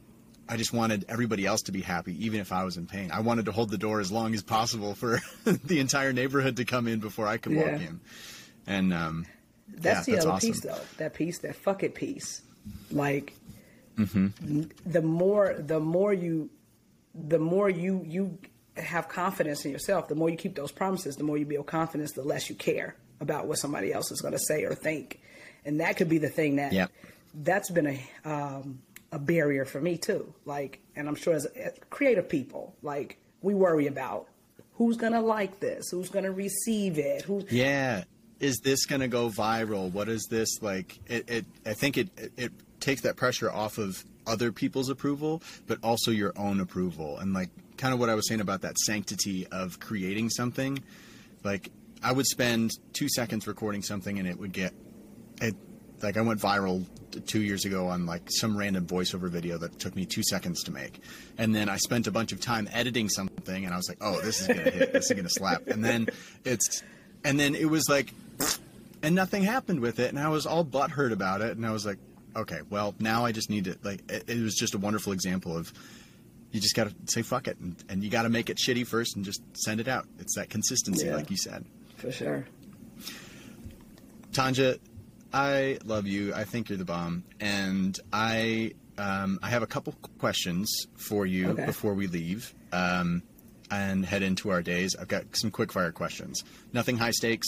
I 0.50 0.58
just 0.58 0.74
wanted 0.74 1.06
everybody 1.10 1.46
else 1.46 1.63
to 1.63 1.72
be 1.72 1.82
happy, 1.82 2.25
even 2.25 2.39
if 2.39 2.51
I 2.51 2.63
was 2.63 2.77
in 2.77 2.88
pain. 2.88 3.12
I 3.12 3.20
wanted 3.20 3.46
to 3.46 3.51
hold 3.51 3.70
the 3.70 3.77
door 3.77 4.00
as 4.00 4.12
long 4.12 4.34
as 4.34 4.44
possible 4.44 4.94
for 4.94 5.22
the 5.44 5.79
entire 5.79 6.14
neighborhood 6.14 6.57
to 6.57 6.66
come 6.66 6.88
in 6.88 7.00
before 7.00 7.27
I 7.27 7.38
could 7.38 7.53
yeah. 7.53 7.72
walk 7.72 7.81
in. 7.81 8.00
And 8.66 8.94
um, 8.94 9.25
that's 9.68 10.07
yeah, 10.07 10.16
the 10.16 10.22
other 10.22 10.31
awesome. 10.31 10.50
piece, 10.50 10.62
though. 10.62 10.79
That 10.98 11.14
piece, 11.14 11.40
that 11.40 11.55
fuck 11.55 11.83
it 11.83 11.96
piece. 11.96 12.42
Like 12.92 13.33
mm-hmm. 13.98 14.64
the 14.86 15.01
more, 15.01 15.55
the 15.57 15.79
more 15.79 16.14
you, 16.14 16.50
the 17.14 17.40
more 17.40 17.70
you 17.70 18.03
you 18.05 18.38
have 18.75 19.10
confidence 19.10 19.66
in 19.66 19.72
yourself. 19.72 20.07
The 20.07 20.16
more 20.16 20.29
you 20.29 20.38
keep 20.38 20.55
those 20.55 20.72
promises, 20.72 21.16
the 21.16 21.24
more 21.24 21.38
you 21.38 21.46
build 21.46 21.68
confidence. 21.68 22.14
The 22.14 22.24
less 22.24 22.50
you 22.50 22.55
care 22.55 22.96
about 23.20 23.48
what 23.48 23.57
somebody 23.57 23.92
else 23.92 24.12
is 24.12 24.22
going 24.22 24.33
to 24.33 24.40
say 24.40 24.64
or 24.64 24.75
think, 24.75 25.20
and 25.66 25.79
that 25.79 25.98
could 25.98 26.10
be 26.10 26.18
the 26.18 26.29
thing 26.29 26.57
that. 26.57 26.74
Yep. 26.74 26.92
That's 27.40 27.70
been 27.70 27.86
a 27.86 28.10
um, 28.25 28.79
a 29.11 29.20
barrier 29.20 29.65
for 29.65 29.81
me 29.81 29.98
too. 29.98 30.33
Like, 30.46 30.81
and 30.96 31.07
I'm 31.07 31.15
sure 31.15 31.33
as, 31.33 31.46
as 31.46 31.74
creative 31.89 32.29
people, 32.29 32.75
like 32.81 33.17
we 33.41 33.55
worry 33.55 33.87
about 33.87 34.27
who's 34.74 34.98
gonna 34.98 35.22
like 35.22 35.59
this, 35.59 35.89
who's 35.91 36.09
gonna 36.09 36.31
receive 36.31 36.98
it, 36.98 37.24
who. 37.24 37.43
Yeah, 37.50 38.03
is 38.39 38.59
this 38.63 38.85
gonna 38.85 39.07
go 39.07 39.29
viral? 39.29 39.91
What 39.91 40.09
is 40.09 40.27
this 40.29 40.61
like? 40.61 41.00
It, 41.07 41.29
it 41.29 41.46
I 41.65 41.74
think 41.74 41.98
it, 41.98 42.09
it 42.17 42.31
it 42.37 42.51
takes 42.79 43.01
that 43.01 43.15
pressure 43.15 43.51
off 43.51 43.77
of 43.77 44.03
other 44.25 44.51
people's 44.51 44.89
approval, 44.89 45.41
but 45.67 45.79
also 45.83 46.11
your 46.11 46.33
own 46.37 46.59
approval, 46.59 47.17
and 47.17 47.33
like 47.33 47.50
kind 47.77 47.93
of 47.93 48.00
what 48.00 48.09
I 48.09 48.15
was 48.15 48.27
saying 48.27 48.41
about 48.41 48.61
that 48.61 48.77
sanctity 48.77 49.48
of 49.48 49.79
creating 49.79 50.29
something. 50.29 50.83
Like 51.43 51.72
I 52.03 52.11
would 52.11 52.25
spend 52.25 52.72
two 52.93 53.07
seconds 53.09 53.48
recording 53.48 53.81
something, 53.81 54.20
and 54.20 54.27
it 54.27 54.37
would 54.37 54.51
get 54.51 54.74
it 55.41 55.55
like 56.01 56.18
I 56.18 56.22
went 56.22 56.40
viral 56.40 56.86
two 57.25 57.42
years 57.42 57.66
ago 57.66 57.88
on 57.88 58.05
like 58.05 58.29
some 58.29 58.57
random 58.57 58.86
voiceover 58.86 59.29
video 59.29 59.57
that 59.57 59.79
took 59.79 59.96
me 59.96 60.05
two 60.05 60.24
seconds 60.24 60.64
to 60.64 60.72
make, 60.72 61.01
and 61.38 61.55
then 61.55 61.70
I 61.70 61.77
spent 61.77 62.07
a 62.07 62.12
bunch 62.12 62.31
of 62.31 62.40
time 62.40 62.70
editing 62.72 63.10
something, 63.10 63.66
and 63.66 63.74
I 63.74 63.77
was 63.77 63.90
like, 63.90 63.98
oh, 64.01 64.22
this 64.22 64.42
is 64.42 64.48
gonna 64.48 64.70
hit, 64.70 64.94
this 64.94 65.10
is 65.10 65.16
gonna 65.16 65.29
slap, 65.29 65.68
and 65.68 65.83
then 65.83 66.07
it's, 66.46 66.83
and 67.24 67.40
then 67.40 67.55
it 67.55 67.70
was 67.70 67.88
like, 67.90 68.14
and 69.01 69.16
nothing 69.16 69.44
happened 69.44 69.79
with 69.79 70.00
it, 70.00 70.10
and 70.10 70.20
I 70.20 70.29
was 70.29 70.46
all 70.46 70.66
butthurt 70.66 71.12
about 71.12 71.42
it, 71.42 71.57
and 71.57 71.66
I 71.66 71.72
was 71.72 71.86
like, 71.86 71.98
okay, 72.36 72.60
well 72.70 72.94
now 73.00 73.25
I 73.25 73.31
just 73.31 73.50
need 73.50 73.66
to 73.66 73.77
like, 73.83 74.10
it, 74.12 74.29
it 74.29 74.42
was 74.42 74.55
just 74.55 74.75
a 74.75 74.77
wonderful 74.77 75.14
example 75.14 75.57
of. 75.57 75.72
You 76.50 76.62
just 76.62 76.75
gotta 76.75 76.96
say 77.07 77.24
fuck 77.24 77.50
it, 77.50 77.60
and, 77.60 77.75
and 77.90 78.01
you 78.01 78.10
gotta 78.10 78.29
make 78.29 78.50
it 78.50 78.57
shitty 78.57 78.88
first, 78.88 79.18
and 79.18 79.25
just 79.25 79.42
send 79.53 79.81
it 79.81 79.90
out. 79.90 80.07
It's 80.18 80.36
that 80.36 80.50
consistency, 80.50 81.07
yeah, 81.07 81.16
like 81.16 81.29
you 81.29 81.36
said. 81.36 81.66
For 81.98 82.10
sure. 82.10 82.46
Tonja, 84.31 84.79
I 85.33 85.79
love 85.83 86.07
you. 86.07 86.33
I 86.33 86.44
think 86.44 86.70
you're 86.70 86.77
the 86.77 86.85
bomb, 86.85 87.24
and 87.40 87.98
I 88.13 88.74
um, 88.98 89.40
I 89.44 89.50
have 89.50 89.63
a 89.63 89.68
couple 89.68 89.94
questions 90.18 90.87
for 90.96 91.25
you 91.25 91.50
okay. 91.50 91.66
before 91.66 91.94
we 91.94 92.07
leave 92.07 92.53
um, 92.72 93.24
and 93.70 94.05
head 94.05 94.24
into 94.24 94.50
our 94.50 94.61
days. 94.61 94.96
I've 94.96 95.07
got 95.07 95.24
some 95.33 95.51
quick 95.51 95.72
fire 95.72 95.92
questions. 95.92 96.44
Nothing 96.74 96.98
high 96.98 97.11
stakes. 97.11 97.48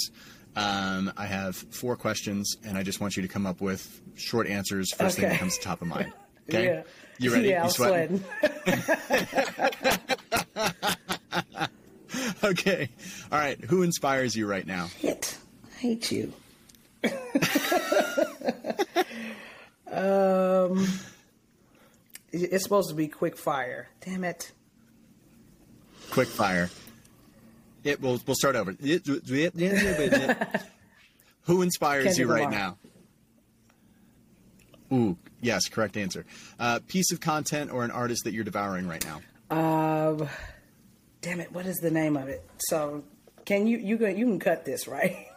Um, 0.56 1.14
I 1.16 1.26
have 1.26 1.56
four 1.56 1.96
questions, 1.96 2.58
and 2.64 2.78
I 2.78 2.84
just 2.84 3.00
want 3.00 3.16
you 3.16 3.22
to 3.22 3.28
come 3.28 3.46
up 3.46 3.62
with 3.62 4.02
short 4.16 4.48
answers. 4.48 4.92
First 4.92 5.18
okay. 5.18 5.22
thing 5.22 5.32
that 5.32 5.40
comes 5.40 5.58
to 5.58 5.64
top 5.64 5.82
of 5.82 5.88
mind. 5.88 6.14
Okay, 6.50 6.66
yeah. 6.66 6.82
you 7.20 7.32
ready? 7.32 7.50
Yeah, 7.50 7.66
you 7.66 7.70
sweating? 7.70 8.24
okay, 12.44 12.90
all 13.32 13.38
right. 13.38 13.64
Who 13.66 13.84
inspires 13.84 14.36
you 14.36 14.48
right 14.48 14.66
now? 14.66 14.88
Hit. 14.98 15.38
I 15.64 15.76
hate 15.76 16.12
you. 16.12 16.34
Um, 19.92 20.88
it's 22.32 22.64
supposed 22.64 22.90
to 22.90 22.96
be 22.96 23.08
quick 23.08 23.38
fire. 23.38 23.90
Damn 24.02 24.24
it. 24.24 24.52
Quick 26.12 26.28
fire. 26.28 26.70
It 27.84 28.02
will. 28.02 28.20
We'll 28.26 28.36
start 28.36 28.56
over. 28.56 28.72
Who 31.44 31.62
inspires 31.62 32.04
Kendrick 32.06 32.18
you 32.18 32.32
right 32.32 32.44
Lamar. 32.46 32.60
now? 32.60 32.78
Ooh, 34.92 35.18
yes, 35.42 35.68
correct 35.70 35.98
answer. 35.98 36.26
Uh, 36.60 36.80
piece 36.88 37.12
of 37.12 37.20
content 37.20 37.72
or 37.72 37.84
an 37.84 37.92
artist 37.92 38.24
that 38.26 38.34
you're 38.34 38.44
devouring 38.44 38.88
right 38.88 39.06
now? 39.06 39.22
Um, 39.56 40.28
damn 41.22 41.40
it, 41.40 41.52
what 41.52 41.66
is 41.66 41.78
the 41.78 41.92
name 41.92 42.18
of 42.18 42.28
it? 42.28 42.44
So, 42.68 43.04
can 43.46 43.68
you 43.68 43.78
you 43.78 43.98
can 43.98 44.18
you 44.18 44.26
can 44.26 44.40
cut 44.40 44.66
this 44.66 44.88
right? 44.88 45.28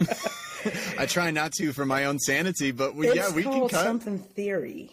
I 0.98 1.06
try 1.06 1.30
not 1.30 1.52
to 1.58 1.72
for 1.72 1.86
my 1.86 2.04
own 2.06 2.18
sanity, 2.18 2.72
but 2.72 2.94
we, 2.94 3.12
yeah, 3.14 3.32
we 3.32 3.42
can 3.42 3.68
cut 3.68 3.84
something 3.84 4.18
theory. 4.18 4.90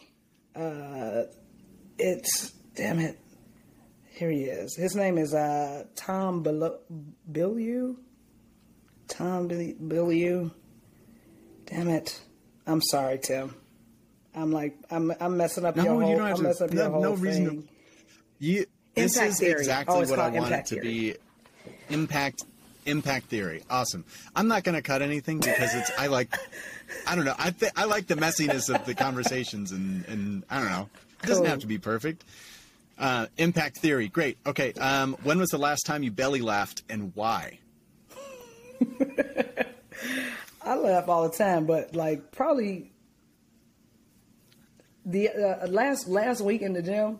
Uh, 0.55 1.23
it's 1.97 2.51
damn 2.75 2.99
it. 2.99 3.19
Here 4.11 4.29
he 4.29 4.43
is. 4.43 4.75
His 4.75 4.95
name 4.95 5.17
is 5.17 5.33
uh, 5.33 5.85
Tom 5.95 6.43
Bilyeu. 6.43 7.95
Tom 9.07 9.49
Bilyeu. 9.49 10.51
Damn 11.65 11.87
it. 11.89 12.21
I'm 12.67 12.81
sorry, 12.81 13.17
Tim. 13.17 13.55
I'm 14.35 14.51
like, 14.51 14.75
I'm 14.91 15.11
I'm 15.19 15.37
messing 15.37 15.65
up 15.65 15.75
No, 15.75 15.83
your 15.83 15.93
you 15.95 15.99
whole. 16.01 16.17
don't 16.17 16.27
have 16.27 16.37
I'm 16.37 16.43
to- 16.43 16.47
messing 16.49 16.67
up 16.67 16.73
no- 16.73 16.81
your 16.83 16.91
whole 16.91 17.01
no 17.01 17.13
reason 17.15 17.43
to- 17.45 17.49
thing. 17.51 17.69
You, 18.39 18.65
this 18.95 19.15
Impact 19.15 19.31
is 19.31 19.39
theory. 19.39 19.59
exactly 19.59 19.95
Oh, 19.95 19.99
what 20.09 20.19
I 20.19 20.29
want 20.29 20.51
it 20.53 20.65
to 20.67 20.79
be. 20.81 21.15
Impact, 21.89 22.43
impact 22.85 23.27
theory. 23.27 23.63
Awesome. 23.69 24.05
I'm 24.35 24.47
not 24.47 24.63
going 24.63 24.75
to 24.75 24.81
cut 24.81 25.01
anything 25.01 25.39
because 25.39 25.73
it's. 25.75 25.91
I 25.97 26.07
like. 26.07 26.35
I 27.07 27.15
don't 27.15 27.25
know. 27.25 27.35
I 27.37 27.51
th- 27.51 27.71
I 27.75 27.85
like 27.85 28.07
the 28.07 28.15
messiness 28.15 28.73
of 28.73 28.85
the 28.85 28.93
conversations 28.95 29.71
and 29.71 30.05
and 30.07 30.43
I 30.49 30.59
don't 30.59 30.69
know. 30.69 30.89
It 31.23 31.27
doesn't 31.27 31.43
Cool. 31.43 31.49
have 31.51 31.59
to 31.59 31.67
be 31.67 31.77
perfect. 31.77 32.23
Uh, 32.99 33.25
impact 33.37 33.77
theory. 33.77 34.07
Great. 34.07 34.37
Okay. 34.45 34.73
Um, 34.73 35.15
when 35.23 35.39
was 35.39 35.49
the 35.49 35.57
last 35.57 35.85
time 35.85 36.03
you 36.03 36.11
belly 36.11 36.41
laughed 36.41 36.83
and 36.89 37.11
why? 37.15 37.59
I 40.61 40.75
laugh 40.75 41.09
all 41.09 41.27
the 41.29 41.35
time, 41.35 41.65
but 41.65 41.95
like 41.95 42.31
probably 42.31 42.91
the 45.05 45.29
uh, 45.29 45.67
last 45.67 46.07
last 46.07 46.41
week 46.41 46.61
in 46.61 46.73
the 46.73 46.81
gym, 46.81 47.19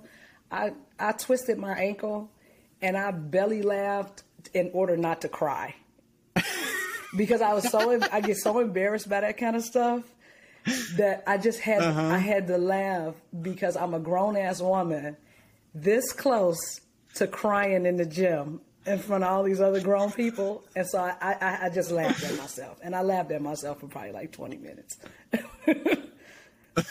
I 0.52 0.74
I 1.00 1.12
twisted 1.14 1.58
my 1.58 1.74
ankle 1.78 2.30
and 2.82 2.96
I 2.98 3.12
belly 3.12 3.62
laughed 3.62 4.24
in 4.54 4.70
order 4.74 4.98
not 4.98 5.22
to 5.22 5.30
cry. 5.30 5.76
Because 7.16 7.44
I 7.44 7.54
was 7.54 7.70
so 7.70 8.00
I 8.12 8.22
get 8.22 8.38
so 8.38 8.58
embarrassed 8.58 9.08
by 9.08 9.22
that 9.22 9.38
kind 9.38 9.56
of 9.56 9.64
stuff 9.64 10.02
that 10.96 11.24
I 11.28 11.38
just 11.38 11.60
had 11.60 11.84
uh-huh. 11.84 12.02
I 12.02 12.18
had 12.18 12.48
to 12.48 12.58
laugh 12.58 13.14
because 13.40 13.78
I'm 13.78 13.94
a 13.94 14.00
grown 14.00 14.36
ass 14.36 14.60
woman 14.60 15.16
this 15.76 16.12
close 16.12 16.58
to 17.16 17.28
crying 17.28 17.86
in 17.86 17.98
the 17.98 18.06
gym 18.06 18.62
in 18.86 19.00
front 19.00 19.24
of 19.24 19.30
all 19.30 19.44
these 19.44 19.62
other 19.62 19.80
grown 19.80 20.12
people, 20.12 20.64
and 20.76 20.88
so 20.88 21.00
I, 21.00 21.16
I, 21.22 21.60
I 21.64 21.70
just 21.70 21.90
laughed 21.90 22.24
at 22.24 22.38
myself, 22.38 22.80
and 22.84 22.96
I 22.96 23.02
laughed 23.02 23.32
at 23.32 23.42
myself 23.42 23.80
for 23.80 23.88
probably 23.88 24.12
like 24.12 24.32
20 24.32 24.58
minutes. 24.58 24.98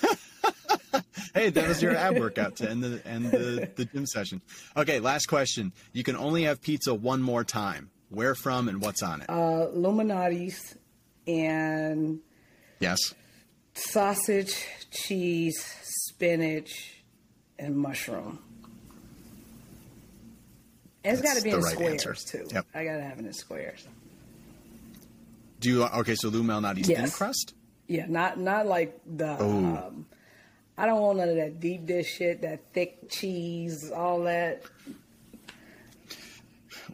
Hey, 1.35 1.49
that 1.49 1.67
was 1.67 1.81
your 1.81 1.97
ab 1.97 2.19
workout 2.19 2.57
to 2.57 2.69
end 2.71 2.85
the 2.85 3.01
end 3.07 3.31
the, 3.31 3.71
the 3.75 3.87
gym 3.87 4.05
session. 4.05 4.43
Okay, 4.77 5.01
last 5.01 5.27
question. 5.29 5.73
You 5.95 6.05
can 6.05 6.15
only 6.15 6.43
have 6.43 6.61
pizza 6.61 6.93
one 6.93 7.23
more 7.23 7.43
time. 7.43 7.91
Where 8.11 8.35
from 8.35 8.69
and 8.69 8.83
what's 8.83 9.03
on 9.03 9.23
it? 9.23 9.31
Uh, 9.31 9.69
Malnati's 9.75 10.77
and 11.27 12.21
yes. 12.81 12.99
sausage, 13.73 14.55
cheese, 14.91 15.65
spinach, 15.83 17.03
and 17.59 17.75
mushroom. 17.79 18.39
And 21.05 21.15
it's 21.19 21.23
got 21.27 21.39
to 21.39 21.43
be 21.43 21.51
in 21.51 21.61
right 21.61 21.73
squares 21.73 21.93
answer. 22.07 22.15
too. 22.15 22.47
Yep. 22.53 22.67
I 22.75 22.85
got 22.85 22.97
to 22.97 23.03
have 23.03 23.19
it 23.19 23.25
in 23.25 23.33
squares. 23.33 23.87
Do 25.61 25.71
you 25.71 25.85
okay? 25.85 26.15
So 26.15 26.29
Lou 26.29 26.43
Malnati's 26.43 26.89
Yes. 26.91 27.01
thin 27.01 27.11
crust. 27.11 27.55
Yeah, 27.89 28.07
not 28.09 28.39
not 28.39 28.67
like 28.67 29.01
the. 29.07 29.41
Um, 29.41 30.07
I 30.79 30.87
don't 30.87 31.01
want 31.01 31.19
none 31.19 31.29
of 31.29 31.37
that 31.37 31.61
deep 31.61 31.87
dish 31.87 32.17
shit, 32.17 32.41
that 32.43 32.61
thick 32.73 33.11
cheese, 33.11 33.91
all 33.91 34.23
that. 34.23 34.63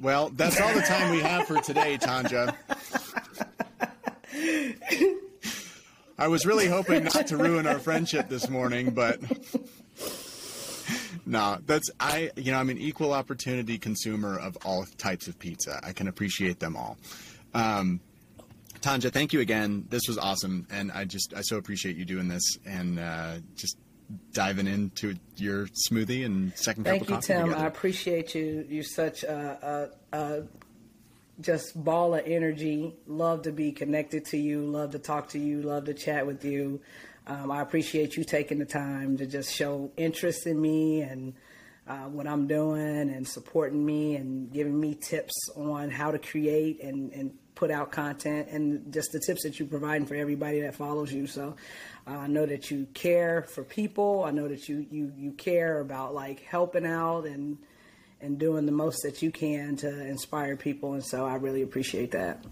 Well, 0.00 0.30
that's 0.30 0.60
all 0.60 0.72
the 0.74 0.82
time 0.82 1.10
we 1.10 1.20
have 1.20 1.46
for 1.46 1.60
today, 1.60 1.98
Tonja. 1.98 2.54
I 6.18 6.26
was 6.26 6.44
really 6.44 6.66
hoping 6.66 7.04
not 7.04 7.28
to 7.28 7.36
ruin 7.36 7.66
our 7.66 7.78
friendship 7.78 8.28
this 8.28 8.48
morning, 8.48 8.90
but 8.90 9.20
no, 11.26 11.58
that's 11.64 11.90
I. 12.00 12.30
You 12.36 12.52
know, 12.52 12.58
I'm 12.58 12.70
an 12.70 12.78
equal 12.78 13.12
opportunity 13.12 13.78
consumer 13.78 14.38
of 14.38 14.58
all 14.64 14.84
types 14.98 15.28
of 15.28 15.38
pizza. 15.38 15.80
I 15.82 15.92
can 15.92 16.08
appreciate 16.08 16.58
them 16.58 16.76
all. 16.76 16.98
Um, 17.54 18.00
Tonja, 18.80 19.12
thank 19.12 19.32
you 19.32 19.40
again. 19.40 19.86
This 19.88 20.08
was 20.08 20.18
awesome, 20.18 20.66
and 20.70 20.90
I 20.92 21.04
just 21.04 21.34
I 21.36 21.42
so 21.42 21.56
appreciate 21.56 21.96
you 21.96 22.04
doing 22.04 22.28
this 22.28 22.56
and 22.66 22.98
uh, 22.98 23.36
just 23.54 23.76
diving 24.32 24.66
into 24.66 25.16
your 25.36 25.66
smoothie 25.90 26.24
and 26.24 26.56
second 26.56 26.84
Thank 26.84 27.02
cup 27.02 27.08
you, 27.08 27.14
of 27.14 27.20
coffee 27.20 27.32
Tim. 27.32 27.46
together. 27.46 27.62
I 27.62 27.66
appreciate 27.66 28.34
you. 28.34 28.66
You're 28.68 28.82
such 28.82 29.22
a, 29.22 29.90
a, 30.12 30.18
a 30.18 30.42
just 31.40 31.82
ball 31.82 32.14
of 32.14 32.22
energy. 32.26 32.94
Love 33.06 33.42
to 33.42 33.52
be 33.52 33.72
connected 33.72 34.24
to 34.26 34.36
you. 34.38 34.62
Love 34.62 34.92
to 34.92 34.98
talk 34.98 35.28
to 35.30 35.38
you. 35.38 35.62
Love 35.62 35.84
to 35.84 35.94
chat 35.94 36.26
with 36.26 36.44
you. 36.44 36.80
Um, 37.26 37.50
I 37.50 37.60
appreciate 37.60 38.16
you 38.16 38.24
taking 38.24 38.58
the 38.58 38.64
time 38.64 39.18
to 39.18 39.26
just 39.26 39.54
show 39.54 39.90
interest 39.96 40.46
in 40.46 40.60
me 40.60 41.02
and 41.02 41.34
uh, 41.86 42.04
what 42.04 42.26
I'm 42.26 42.46
doing 42.46 43.10
and 43.10 43.26
supporting 43.26 43.84
me 43.84 44.16
and 44.16 44.52
giving 44.52 44.78
me 44.78 44.94
tips 44.94 45.34
on 45.56 45.90
how 45.90 46.10
to 46.10 46.18
create 46.18 46.82
and, 46.82 47.12
and 47.12 47.34
put 47.58 47.72
out 47.72 47.90
content 47.90 48.48
and 48.52 48.92
just 48.92 49.10
the 49.10 49.18
tips 49.18 49.42
that 49.42 49.58
you're 49.58 49.66
providing 49.66 50.06
for 50.06 50.14
everybody 50.14 50.60
that 50.60 50.76
follows 50.76 51.12
you. 51.12 51.26
So 51.26 51.56
uh, 52.06 52.10
I 52.10 52.28
know 52.28 52.46
that 52.46 52.70
you 52.70 52.86
care 52.94 53.42
for 53.42 53.64
people. 53.64 54.22
I 54.22 54.30
know 54.30 54.46
that 54.46 54.68
you, 54.68 54.86
you, 54.92 55.12
you 55.16 55.32
care 55.32 55.80
about 55.80 56.14
like 56.14 56.40
helping 56.44 56.86
out 56.86 57.26
and 57.26 57.58
and 58.20 58.36
doing 58.36 58.66
the 58.66 58.72
most 58.72 59.02
that 59.04 59.22
you 59.22 59.30
can 59.30 59.76
to 59.76 59.88
inspire 59.88 60.56
people. 60.56 60.94
And 60.94 61.04
so 61.04 61.24
I 61.24 61.36
really 61.36 61.62
appreciate 61.62 62.10
that. 62.10 62.44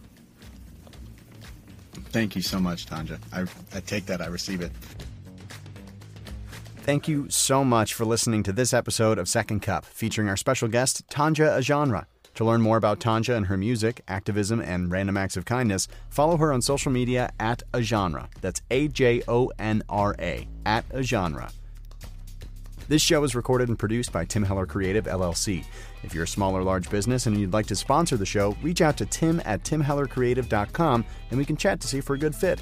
Thank 2.11 2.37
you 2.37 2.43
so 2.43 2.61
much, 2.61 2.87
Tonja. 2.87 3.19
I, 3.33 3.47
I 3.77 3.81
take 3.81 4.07
that. 4.07 4.21
I 4.21 4.27
receive 4.27 4.61
it. 4.61 4.71
Thank 6.83 7.09
you 7.09 7.29
so 7.31 7.65
much 7.65 7.95
for 7.95 8.05
listening 8.05 8.45
to 8.45 8.53
this 8.53 8.73
episode 8.73 9.19
of 9.19 9.29
Second 9.29 9.61
Cup, 9.61 9.85
featuring 9.85 10.29
our 10.29 10.37
special 10.37 10.69
guest, 10.69 11.05
Tonja 11.09 11.59
Ajonra. 11.59 12.07
To 12.37 12.45
learn 12.45 12.61
more 12.61 12.77
about 12.77 13.01
Tonja 13.01 13.35
and 13.35 13.47
her 13.47 13.57
music, 13.57 14.03
activism, 14.09 14.61
and 14.61 14.91
random 14.91 15.17
acts 15.17 15.39
of 15.39 15.47
kindness, 15.47 15.89
follow 16.11 16.37
her 16.37 16.53
on 16.53 16.61
social 16.61 16.93
media 16.93 17.33
at 17.41 17.63
A 17.73 17.81
Genre. 17.81 18.29
That's 18.43 18.61
A 18.71 18.89
J 18.89 19.23
O 19.27 19.51
N 19.59 19.83
R 19.89 20.15
A, 20.19 20.47
at 20.67 20.85
A 20.91 21.03
Genre. 21.03 21.51
This 22.89 23.01
show 23.01 23.25
is 23.25 23.35
recorded 23.35 23.69
and 23.69 23.79
produced 23.79 24.13
by 24.13 24.27
Tim 24.27 24.43
Heller 24.43 24.67
Creative 24.67 25.07
LLC. 25.07 25.65
If 26.03 26.15
you're 26.15 26.25
a 26.25 26.29
small 26.29 26.55
or 26.55 26.63
large 26.63 26.91
business 26.91 27.27
and 27.27 27.41
you'd 27.41 27.55
like 27.55 27.67
to 27.67 27.75
sponsor 27.75 28.19
the 28.19 28.27
show, 28.27 28.55
reach 28.63 28.83
out 28.83 28.99
to 28.99 29.07
tim 29.07 29.41
at 29.47 29.65
timhellercreative.com 29.65 31.05
and 31.31 31.39
we 31.39 31.45
can 31.47 31.57
chat 31.57 31.81
to 31.81 31.89
see 31.89 31.99
if 31.99 32.09
we're 32.11 32.17
a 32.17 32.19
good 32.19 32.35
fit. 32.35 32.61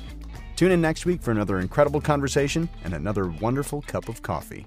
Tune 0.55 0.71
in 0.71 0.81
next 0.81 1.05
week 1.05 1.21
for 1.21 1.33
another 1.33 1.59
incredible 1.59 2.01
conversation 2.01 2.69
and 2.85 2.95
another 2.95 3.29
wonderful 3.29 3.83
cup 3.83 4.09
of 4.09 4.23
coffee. 4.23 4.67